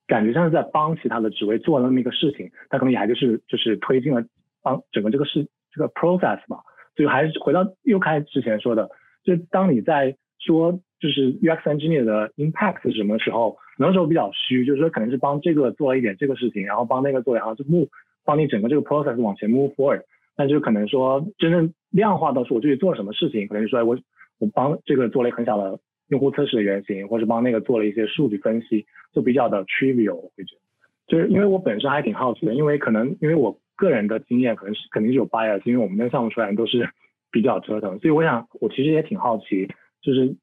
[0.10, 4.26] 感觉像是在帮其他的职位做那么一个事情，他可能也还就是就是推进了
[4.64, 6.58] 帮整个这个事这个 process 吧。
[6.96, 8.90] 就还是回到又开之前说的，
[9.24, 17.88] 就当你在说就是 UX engineer 的 impact 是什么时候，很多时候比较虚，就是说可能是帮这个做了一点这个事情，然后帮那个做，然后就 move
[18.26, 20.02] 帮你整个这个 process 往前 move forward。
[20.36, 23.98] 但就可能说真正量化到说我具体做了什么事情，可能就说我
[24.40, 30.16] 我帮这个做了一个很小的用户测试的原型，或者帮那个做了一些数据分析，就比较的 trivial。
[30.16, 30.62] 我会觉得，
[31.08, 33.60] 就是因为我本身还挺好奇的，因为可能因为我。
[33.80, 36.90] 个人的经验可能是肯定是有 bias，因为我们的项目出来都是
[37.32, 39.70] 比较折腾，所以我想我其实也挺好奇，
[40.02, 40.36] 就是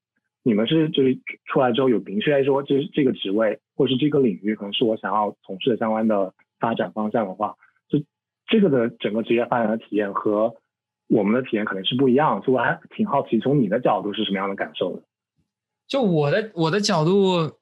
[0.42, 7.56] 你们是就是出来之后有明确说，就是这个职位或者是这个领域可能是我想要从事的相关的发展方向的话，
[7.90, 7.98] 就
[8.46, 10.54] 这个的整个职业发展的体验和
[11.06, 15.02] 我们的体验可能是不一样，所以我还挺好奇从你的角度是什么样的感受的。
[15.88, 17.58] 就我的我的角度，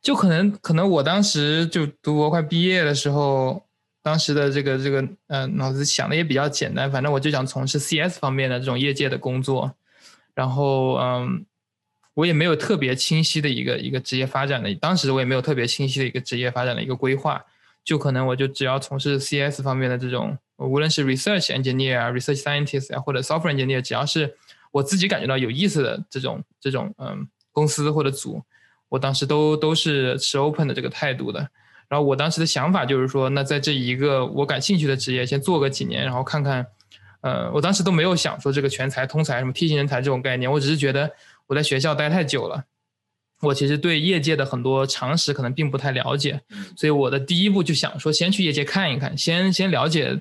[0.00, 3.64] 就可能可能我当时就读博快毕业的时候。
[4.06, 9.74] 当时的这个这个呃脑子想的也比较简单，反正我就想从事 CS 方面的这种业界的工作，
[10.32, 11.44] 然后嗯，
[12.14, 17.44] 我也没有特别清晰的一个一个职业发展的，当时我也没有特别清晰的一个职业发展的一个规划，
[17.82, 24.36] 就可能我就只要从事 CS 方面的这种，无论是 research engineer 啊，research scientist 啊，或者 software engineer，只要是
[24.70, 28.42] 我自己感觉到有意思的这种这种嗯公司或者组，
[28.90, 31.48] 我当时都都是持 open 的这个态度的。
[31.88, 36.66] 然后我当时的想法就是说，那在这一个我感兴趣的职业先做个几年，然后看看，
[37.22, 41.10] 呃，我当时都没有想说这个全才、通才、什么梯形人才这种概念，我只是觉得
[41.46, 42.64] 我在学校待太久了，
[43.40, 46.42] 我其实对业界的很多常识可能并不太了解，
[46.76, 50.20] 所以我的第一步就想说，先去业界看一看，先先了解，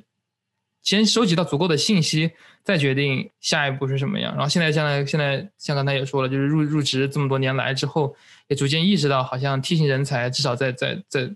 [0.85, 2.31] 先收集到足够的信息，
[2.63, 4.33] 再决定下一步是什么样。
[4.35, 8.15] 然后现在像现在像刚才也说了，就是入入职这么多年来之后，
[8.47, 11.35] 也逐渐意识到，好像 T 型人才至少在在在。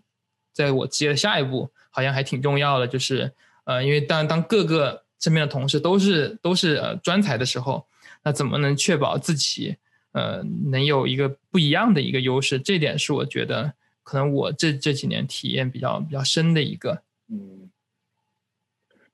[0.52, 3.32] 在我职业的下一步，好像还挺重要的，就是，
[3.64, 7.86] 呃，因为当当各个身边的同事都是都是呃专才的时候，
[8.24, 9.78] 那怎么能确保自己，
[10.12, 12.60] 呃，能有一个不一样的一个优势？
[12.60, 13.72] 这点是我觉得
[14.04, 17.02] 可能我这这几年体验比较比较深的一个。
[17.30, 17.69] 嗯，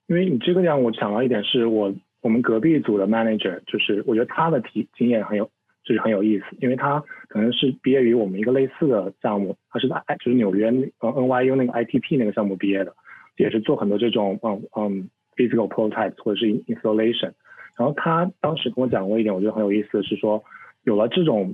[0.08, 5.50] 因为你这个让，我想到一点是我我们隔壁组的 manager，就是我觉得他的体经验很有。
[5.88, 10.66] 就是很有意思，因为他可能是毕业于我们一个类似的项目，他是在就是纽约
[10.98, 12.96] 呃 NYU 那个 ITP 那个项目毕业的，
[13.38, 17.34] 也是做很多这种嗯嗯 physical prototypes 或者是 installation。
[17.78, 20.44] 然后他当时跟我讲过一点，我觉得很有意思是说，
[20.86, 21.54] 有了这种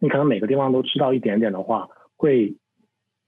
[0.00, 2.54] 你可能每个地方都知道一点点的话，会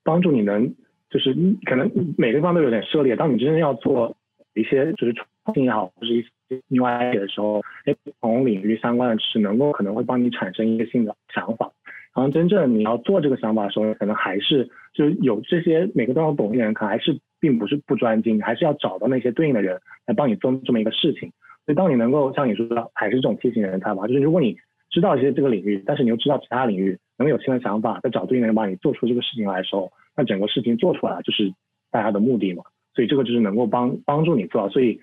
[0.05, 0.73] 帮助你能
[1.11, 4.17] 就是你可能每个地方都有点涉猎，当你真正要做
[4.55, 6.25] 一些就是创新也好，或是一。
[6.69, 11.73] 另外一的时候，哎，不同领域相关的知识能够可能会帮你产生一个新的想法。
[12.15, 21.33] 然后真正你要做这个想法的时候，可能还是就是有这些每个都要懂的人，可能还是并不是不专精，还是要找到那些对应的人来帮你做这么一个事情。
[21.65, 24.59] 所以当你能够像你说的，还是这种梯形人才吧，就是如果你
[24.91, 31.55] 知道一些这个领域，但是你又知道其他领域，能有新的想法，再找对应的人帮你做出这个事情来的时候，那整个事情做出来就是
[31.91, 32.65] 大家的目的嘛。
[32.95, 34.69] 所以这个就是能够帮帮助你做到。
[34.69, 35.01] 所以。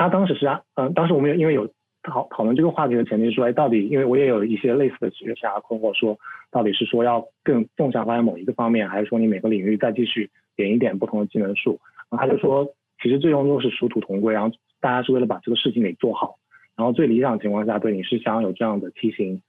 [0.00, 6.16] 他当时是啊，嗯，当时我们因为有讨讨论这个话题的前提是说，哎，到底因为我也有一些类似的职业生涯困惑，说
[6.52, 11.80] 到底是说要更纵向发展某一个方面，还是说你每个领域再继续点一点不同的技能树？
[12.10, 16.38] 然后他就说，其实最终都是殊途同归，然后大家是为了把这个事情给做好，
[16.76, 19.42] 然后最理想情况下，对你是想要有这样的梯形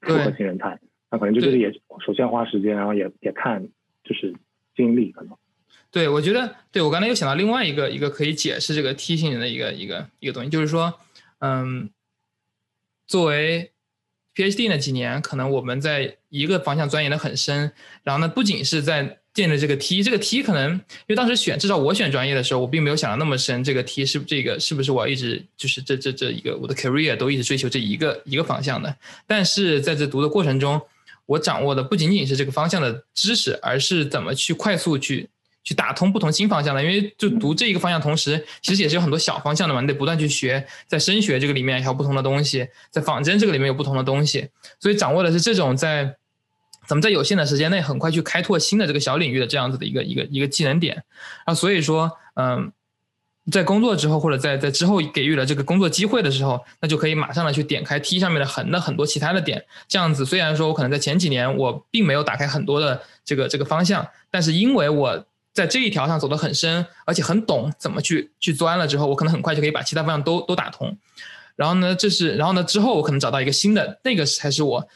[0.00, 0.80] 复合型人才，
[1.12, 1.72] 那可能就是也
[2.04, 3.68] 首先花时间，然后也也看
[4.02, 4.34] 就是
[4.74, 5.36] 精力可能。
[5.92, 10.98] 对，我觉得，对我刚才又想到另外一个一个可以解释这个梯形人的一个一个一个东西，就是说，
[11.40, 11.90] 嗯，
[13.06, 13.70] 作为
[14.34, 17.70] PhD 那几年，可能我们在一个方向钻研的很深，
[18.04, 30.80] 然后呢，不仅是在建立这个 T，这个 T 可能因为当时选，至少我选专业的时候，我并没有想的那么深，这个 T 是这个是不是我一直就是这这这一个我的 career 都一直追求这一个一个方向的，但是在这读的过程中，
[31.26, 35.28] 我掌握的不仅仅是这个方向的知识，而是怎么去快速去。
[35.64, 44.48] 去打通不同新方向的，因为就读这一个方向，同时其实也是有很多小方向的嘛，你得不断去学，在声学这个里面还有不同的东西，在仿真这个里面有不同的东西，
[44.80, 46.16] 所以掌握的是这种在
[46.88, 51.04] 怎么在有限的时间内很快去开拓新的这个小领域的这样子的一个一个一个技能点。
[51.44, 52.72] 啊，所以说嗯，
[53.52, 65.24] 在工作之后或者在在之后给予了这个工作机会的时候，那就可以马上的去点开 T 上面的横的很多其他的点，这样子虽然说我可能在前几年我并没有打开很多的这个这个方向，但是因为我。
[65.52, 70.96] 在这一条上走得很深，而且很懂怎么去去钻了之后，我可能很快就可以把其他方向都都打通。
[71.56, 74.88] 然后呢，这是然后呢之后我可能找到一个新的，那个才是我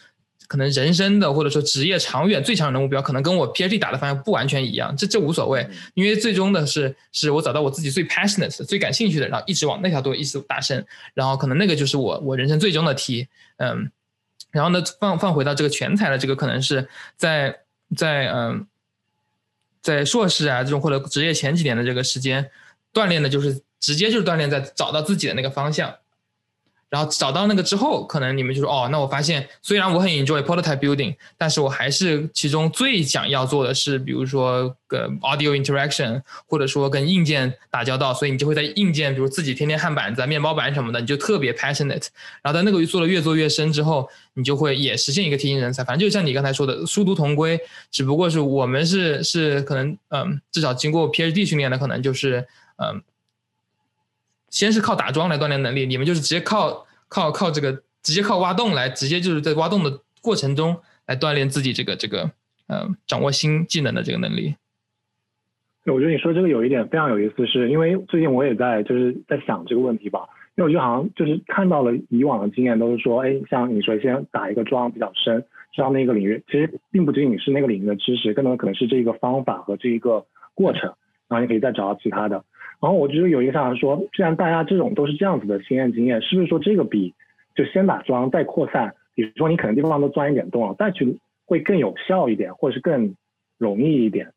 [0.49, 3.03] 可能人生的或者说职业长远最长远的目标。
[3.03, 10.87] 可能跟我 PhD 打的方向不完全一样，这这无所谓，因为最终的是是我找到我自己最 passionate、最感兴趣的，然后一直往那条路一直打深。
[11.13, 13.29] 然后可能那个就是我我人生最终的题。
[13.59, 13.91] 嗯，
[14.51, 17.59] 然后呢放放回到这个全才的这个，可能是在
[17.95, 18.67] 在嗯。
[19.87, 22.51] 在硕士啊这种或者职业前几年的这个时间，
[22.93, 25.95] 锻炼的就是直接就是锻炼在找到自己的那个方向。
[26.89, 42.07] 然后找到那个之后，可能你们就说哦，那我发现虽然我很 enjoy prototype building，但是我还是其中最想要做的是，比如说跟 audio interaction，或者说跟硬件打交道，所以你就会在硬件，比如自己天天焊板子、面包板什么的，你就特别 passionate。
[42.41, 45.83] 然后在那个做的越做越深之后，你就会也实现一个提薪人才。
[45.83, 47.59] 反正就像你刚才说的，殊途同归，
[47.91, 53.03] 只不过是我们是是可能嗯，至少经过 PhD 训练的，可能就是嗯。
[54.57, 57.71] 先是靠打桩来锻炼能力，你们就是直接靠靠靠这个，
[58.03, 62.31] 直接靠挖洞来，直接就是在挖洞的过程中来锻炼自己这个这个，
[62.67, 64.55] 呃，掌握新技能的这个能力。
[65.85, 70.21] 我觉得你说这个有一点非常有意思，是因为最近我也在就是在想这个问题吧，
[70.57, 75.45] 因为我就好像就是看到了以往的经验都是说，哎，像你说先打一个桩比较深，
[75.75, 80.95] 知道那个领域，其实并不仅仅是那个领域的知识，更多可能是这一个方法和这一个过程，
[81.29, 82.43] 然后你可以再找到其他的。
[82.81, 87.15] 然后我觉得有一个想法说，既然大家这种都是这样子的经验经验，是不是说这个比
[87.55, 93.15] 就先打桩再扩散，比如说你可能地方都钻一点洞了，再去会更有效一点，或者是更
[93.59, 94.33] 容易一点？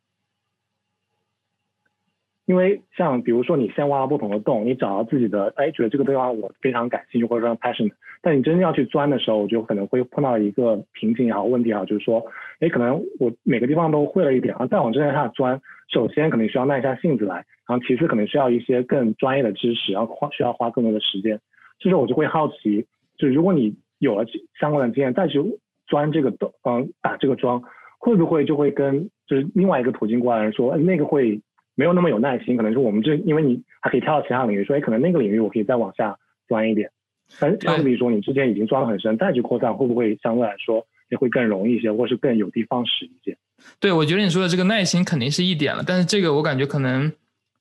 [2.49, 7.91] 因为像比如说你先挖不同的洞，你找到自己的哎，觉得这个地方我非常感兴趣或者说 passion，
[8.23, 12.25] 但你真正要去钻的时候，我就可能会碰到一个瓶颈也好，问题也好，就是说，
[12.59, 15.61] 哎，可能我每个地方都会了一点，然后再往这边下钻，
[15.93, 17.35] 首先可能需要耐下性子来，
[17.67, 21.39] 然后其次可能需要一些更专业的知识，然后花需要花更多的时间。
[21.77, 22.87] 这时候我就会好奇，
[23.19, 24.25] 就是如果你有了
[24.59, 25.39] 相关的经验再去
[25.85, 27.61] 钻这个洞，嗯，打这个桩，
[27.99, 31.39] 会不会就会跟就是另外一个途径过来人说，那个会。
[31.79, 36.91] 没有那么有耐心，可能是我们这，因为你还可以跳到其他领域，说，哎，可能那个领域我可以再往下钻一点。
[37.39, 43.37] 但相比说，你之前已经钻的很深，再去扩散，会不会相对来说也会更容易一些，或是更有的放矢一些？
[43.79, 47.09] 对，我觉得你说的这个耐心肯定是一点了，但是这个我感觉可能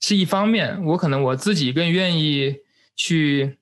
[0.01, 2.57] 是一方面，我可能我自己更愿意
[2.97, 3.57] 去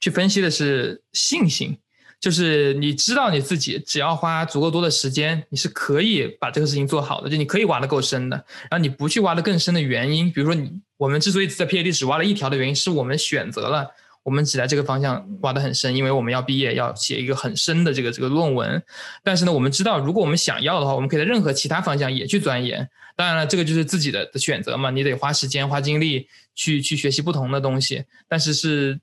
[0.00, 1.76] 去分析的是信心。
[2.24, 7.28] 就是你知道你自己只要花足够多的时间，你是可以把这个事情做好的。
[7.28, 8.36] 就你可以挖的够深的，
[8.70, 13.86] 然后你不去挖的更深的原因，比如说你我们之所以在 PhD 只挖了一条的原因，是我们选择了
[14.22, 18.82] 我们只在这个方向挖的很深，因为我们要毕业要写一个很深的这个这个论文。
[19.22, 22.88] 但是呢，我们知道如果我们想要的话，我们可以在任何其他方向也去钻研。
[23.16, 28.04] 当然了，这个就是自己的的选择嘛，你得花时间花精力去去学习不同的东西。
[28.26, 28.98] 但是是。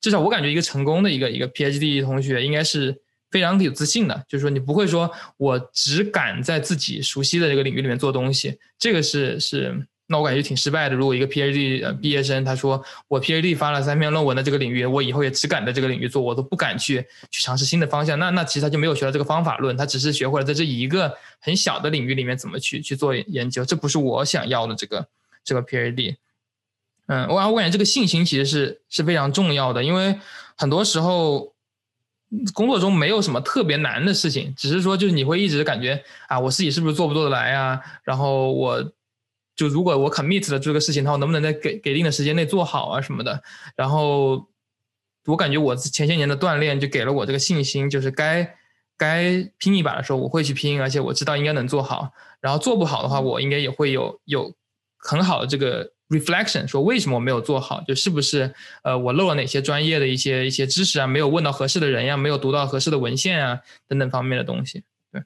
[0.00, 2.96] 至少我感觉一个成功的一个一个 PhD 同学应该是
[3.30, 10.94] 非常有自信的，就是说你不会说我只敢在自己熟悉的这个领域里面做东西，这个是是那我感觉挺失败的。
[10.94, 25.08] 如果一个 PhD 毕业生他说我 PhD 发了三篇论文的这个领域，我以后也只敢在这个领域做，我都不敢去去尝试新的方向，那那其实他就没有学到这个方法论，他只是学会了在这一个很小的领域里面怎么去去做研究，这不是我想要的这个
[25.44, 26.14] 这个 PhD。
[27.06, 30.18] 嗯，我我感觉这个信心其实是是非常重要的，因为
[30.56, 31.54] 很多时候
[32.52, 37.80] 工作中没有什么特别难的事情，只是说就是你会一直感觉啊，我自己是不是做不做得来啊？
[38.02, 38.82] 然后我
[39.54, 43.40] 就如果我 commit 了这个事情，的话，我能不能在给给定的时间内做好啊什么的？
[43.76, 44.44] 然后
[45.26, 48.56] 我感觉我前些年的锻炼就给了我这个信心，就是该
[48.96, 52.10] 该拼一把的时候我会去拼，而且我知道应该能做好。
[52.40, 54.52] 然后做不好的话，我应该也会有有
[54.98, 55.92] 很好的这个。
[56.08, 58.52] reflection，说为什么我没有做好，就是不是
[58.84, 64.84] 呃我漏了哪些专业的一些一些知识啊，没有问到合适的人呀，没有读到合适的文献啊等等方面的东西。
[65.12, 65.22] 对，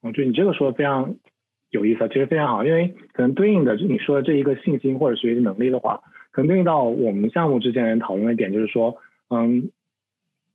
[0.00, 1.14] 我觉得你这个说的非常
[1.70, 6.00] 有意思，其实非常好，因为可能对应的就你说的这一个信心或者学习能力的话，
[6.30, 8.96] 可能对应到我们项目之前人讨论的点就是说，
[9.28, 9.70] 嗯，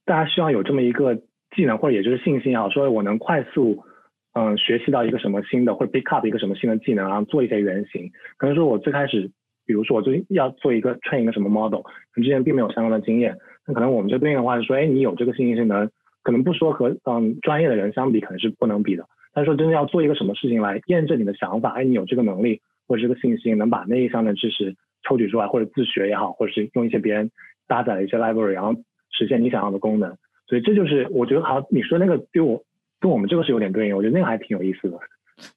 [0.06, 1.16] 大家需要有这么一个
[1.56, 3.86] 技能或者也就是信心啊，说我能快速。
[4.34, 8.12] 嗯，学习到一个什么新的，或者 pick up 一个什么新的技能，然后做一些原型。
[8.38, 9.30] 可能说我最开始，
[9.64, 13.38] 比如说我最要做一个 train 一个什么 model，可能之前并没有相关的经验。
[13.68, 15.88] 那可能我们这对应的话是说，哎，你有这个信息是能，
[16.24, 19.06] 可能不说和嗯专业的人相比，可能是不能比的。
[19.36, 24.76] 但是说真的要做一个什么事情来验证你的想法，哎，你有这个能力或者这个信心，能把那一项的知识
[25.08, 27.30] 抽取出来，或者自学也好，或者是用一些别人
[27.68, 28.74] 搭载的一些 library，然后
[29.12, 30.18] 实现你想要的功能。
[30.48, 32.64] 所以这就是我觉得好，你说那个对我。
[33.04, 34.98] 跟我们这个是有点对应，我觉得那个还挺有意思的。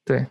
[0.05, 0.27] 对，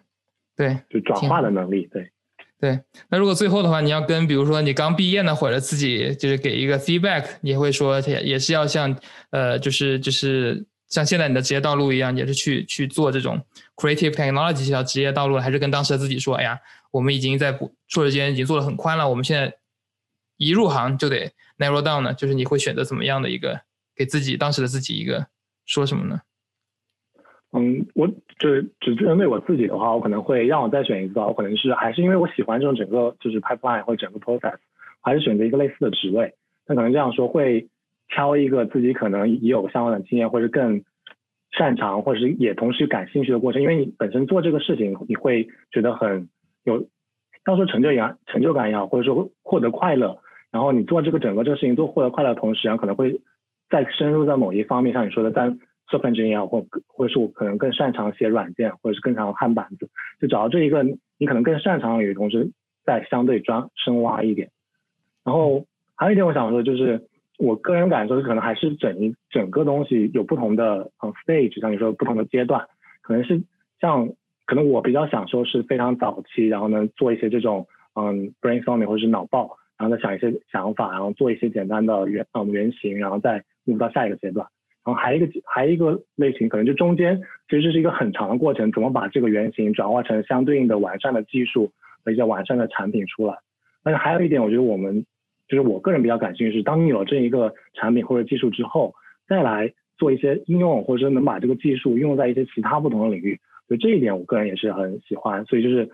[0.54, 1.88] 对，就转化的能力。
[1.90, 2.12] 对，
[2.60, 2.78] 对。
[3.08, 8.94] 那如果最后的话，你要跟比如说你刚毕业呢，或者自己就是给一个 feedback，你会说也也是要像
[9.30, 13.42] 呃，就是就是像现在你的职业道路一样，也是去去做这种
[13.78, 16.60] creative technology 这条职业道路，还是跟当时的自己说，哎呀，
[16.92, 17.58] 我们已经在
[17.88, 19.56] 硕士间已经做的很宽了，我们现在
[20.36, 22.14] 一入行就得 narrow down 呢？
[22.14, 23.62] 就是你会选择怎么样的一个
[23.96, 25.28] 给自己当时的自己一个
[25.66, 26.20] 说什么呢？
[27.58, 34.58] 嗯，我就是只针对我自己的话，我可能会让我再选一个，我可能是还是因为我喜欢这种整个就是 pipeline 或者整个 process，
[35.02, 36.34] 还是选择一个类似的职位。
[36.68, 37.68] 那可能这样说会
[38.10, 40.84] 挑一个自己可能也有相关的经验，或者更
[41.52, 43.62] 擅长，或者是也同时感兴趣的过程。
[43.62, 46.28] 因为你本身做这个事情，你会觉得很
[46.66, 46.86] 有，
[47.48, 50.18] 要说成就感，成就感也好，或者说获得快乐。
[50.52, 53.22] 然后你做这个整个这个事情做获得快乐的同时，然后可能会
[53.70, 55.56] 再深入在某一方面，像你说的在。
[55.90, 60.84] Software engineer 或或者是我可能更擅长写软件，或者是更擅长焊板子，就找到这一个
[61.18, 62.52] 你可能更擅长的同时
[62.86, 64.50] 再相对专深挖一点。
[65.24, 65.66] 然后
[65.96, 67.08] 还有一点我想说，就是
[67.38, 72.68] 我个人感受是可能还是整一整个东西有不同的嗯 stage，像你说不同的阶段，
[73.02, 73.42] 可能是
[73.80, 74.10] 像
[74.46, 84.48] 可能我比较想说是非常早期，然后呢做一些这种嗯 brainstorming 或者是脑爆，然后再想一些想法，然后做一些简单的原嗯原型，然后再入到下一个阶段。
[84.86, 87.20] 然后还一个还一个类型，可能就中间
[87.50, 91.72] 其实这是一个很长的过程，怎么把这个原型转化成相对应的完善的技术
[92.04, 93.40] 和一些完善的产品出来。
[93.84, 95.04] 但是还有一点，我觉得我们
[95.48, 98.94] 就是我个人比较感兴趣是，当你有了这一个产品或者技术之后，
[99.28, 103.40] 再来做一些应用，或者说能把这个技术应用在一些其他不同的领域。
[103.68, 105.44] 所以这一点我个人也是很喜欢。
[105.46, 105.90] 所以就是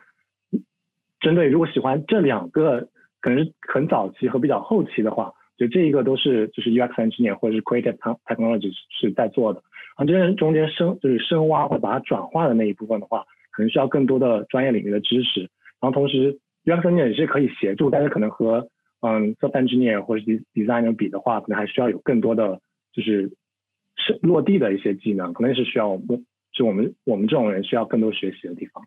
[1.21, 2.89] 针对如果喜欢这两个，
[3.21, 5.31] 可能是很早期和比较后期的话。
[5.61, 7.95] 就这一个都是就是 UX engineer 或者是 creative
[8.25, 9.61] technology 是在做的，
[9.95, 15.41] 然后这中间深就是深挖或把它转化的那一部分的话，可能需要更多的专业领域的知识，
[15.79, 18.69] 然后同时 UX engineer 也是可以协助，但是可能和
[19.01, 22.59] 嗯 s o f t engineer 或者是 designer 比的话，可能还需要有更多的
[22.91, 23.29] 就是
[23.97, 28.83] 是落地的一些技能，可能是需要我们就我们我们这种人需要更多学习的地方。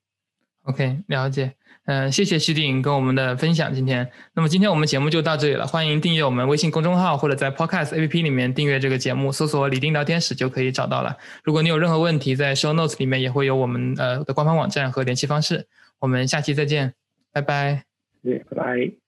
[0.64, 1.54] OK，了解。
[1.86, 3.74] 嗯，谢谢徐鼎跟我们的分享。
[3.74, 5.66] 今天，那么今天我们节目就到这里了。
[5.66, 11.14] 欢迎订阅我们微信公众号，或者在 Podcast APP 里面订阅这个节目，搜索“李丁聊天室”就可以找到了。
[11.42, 15.66] 如果你有任何问题，在 Show Notes 里面也会有我们呃的官方网站和联系方式。
[15.98, 16.94] 我们下期再见，
[17.30, 17.84] 拜拜。
[18.22, 19.03] 对，拜拜。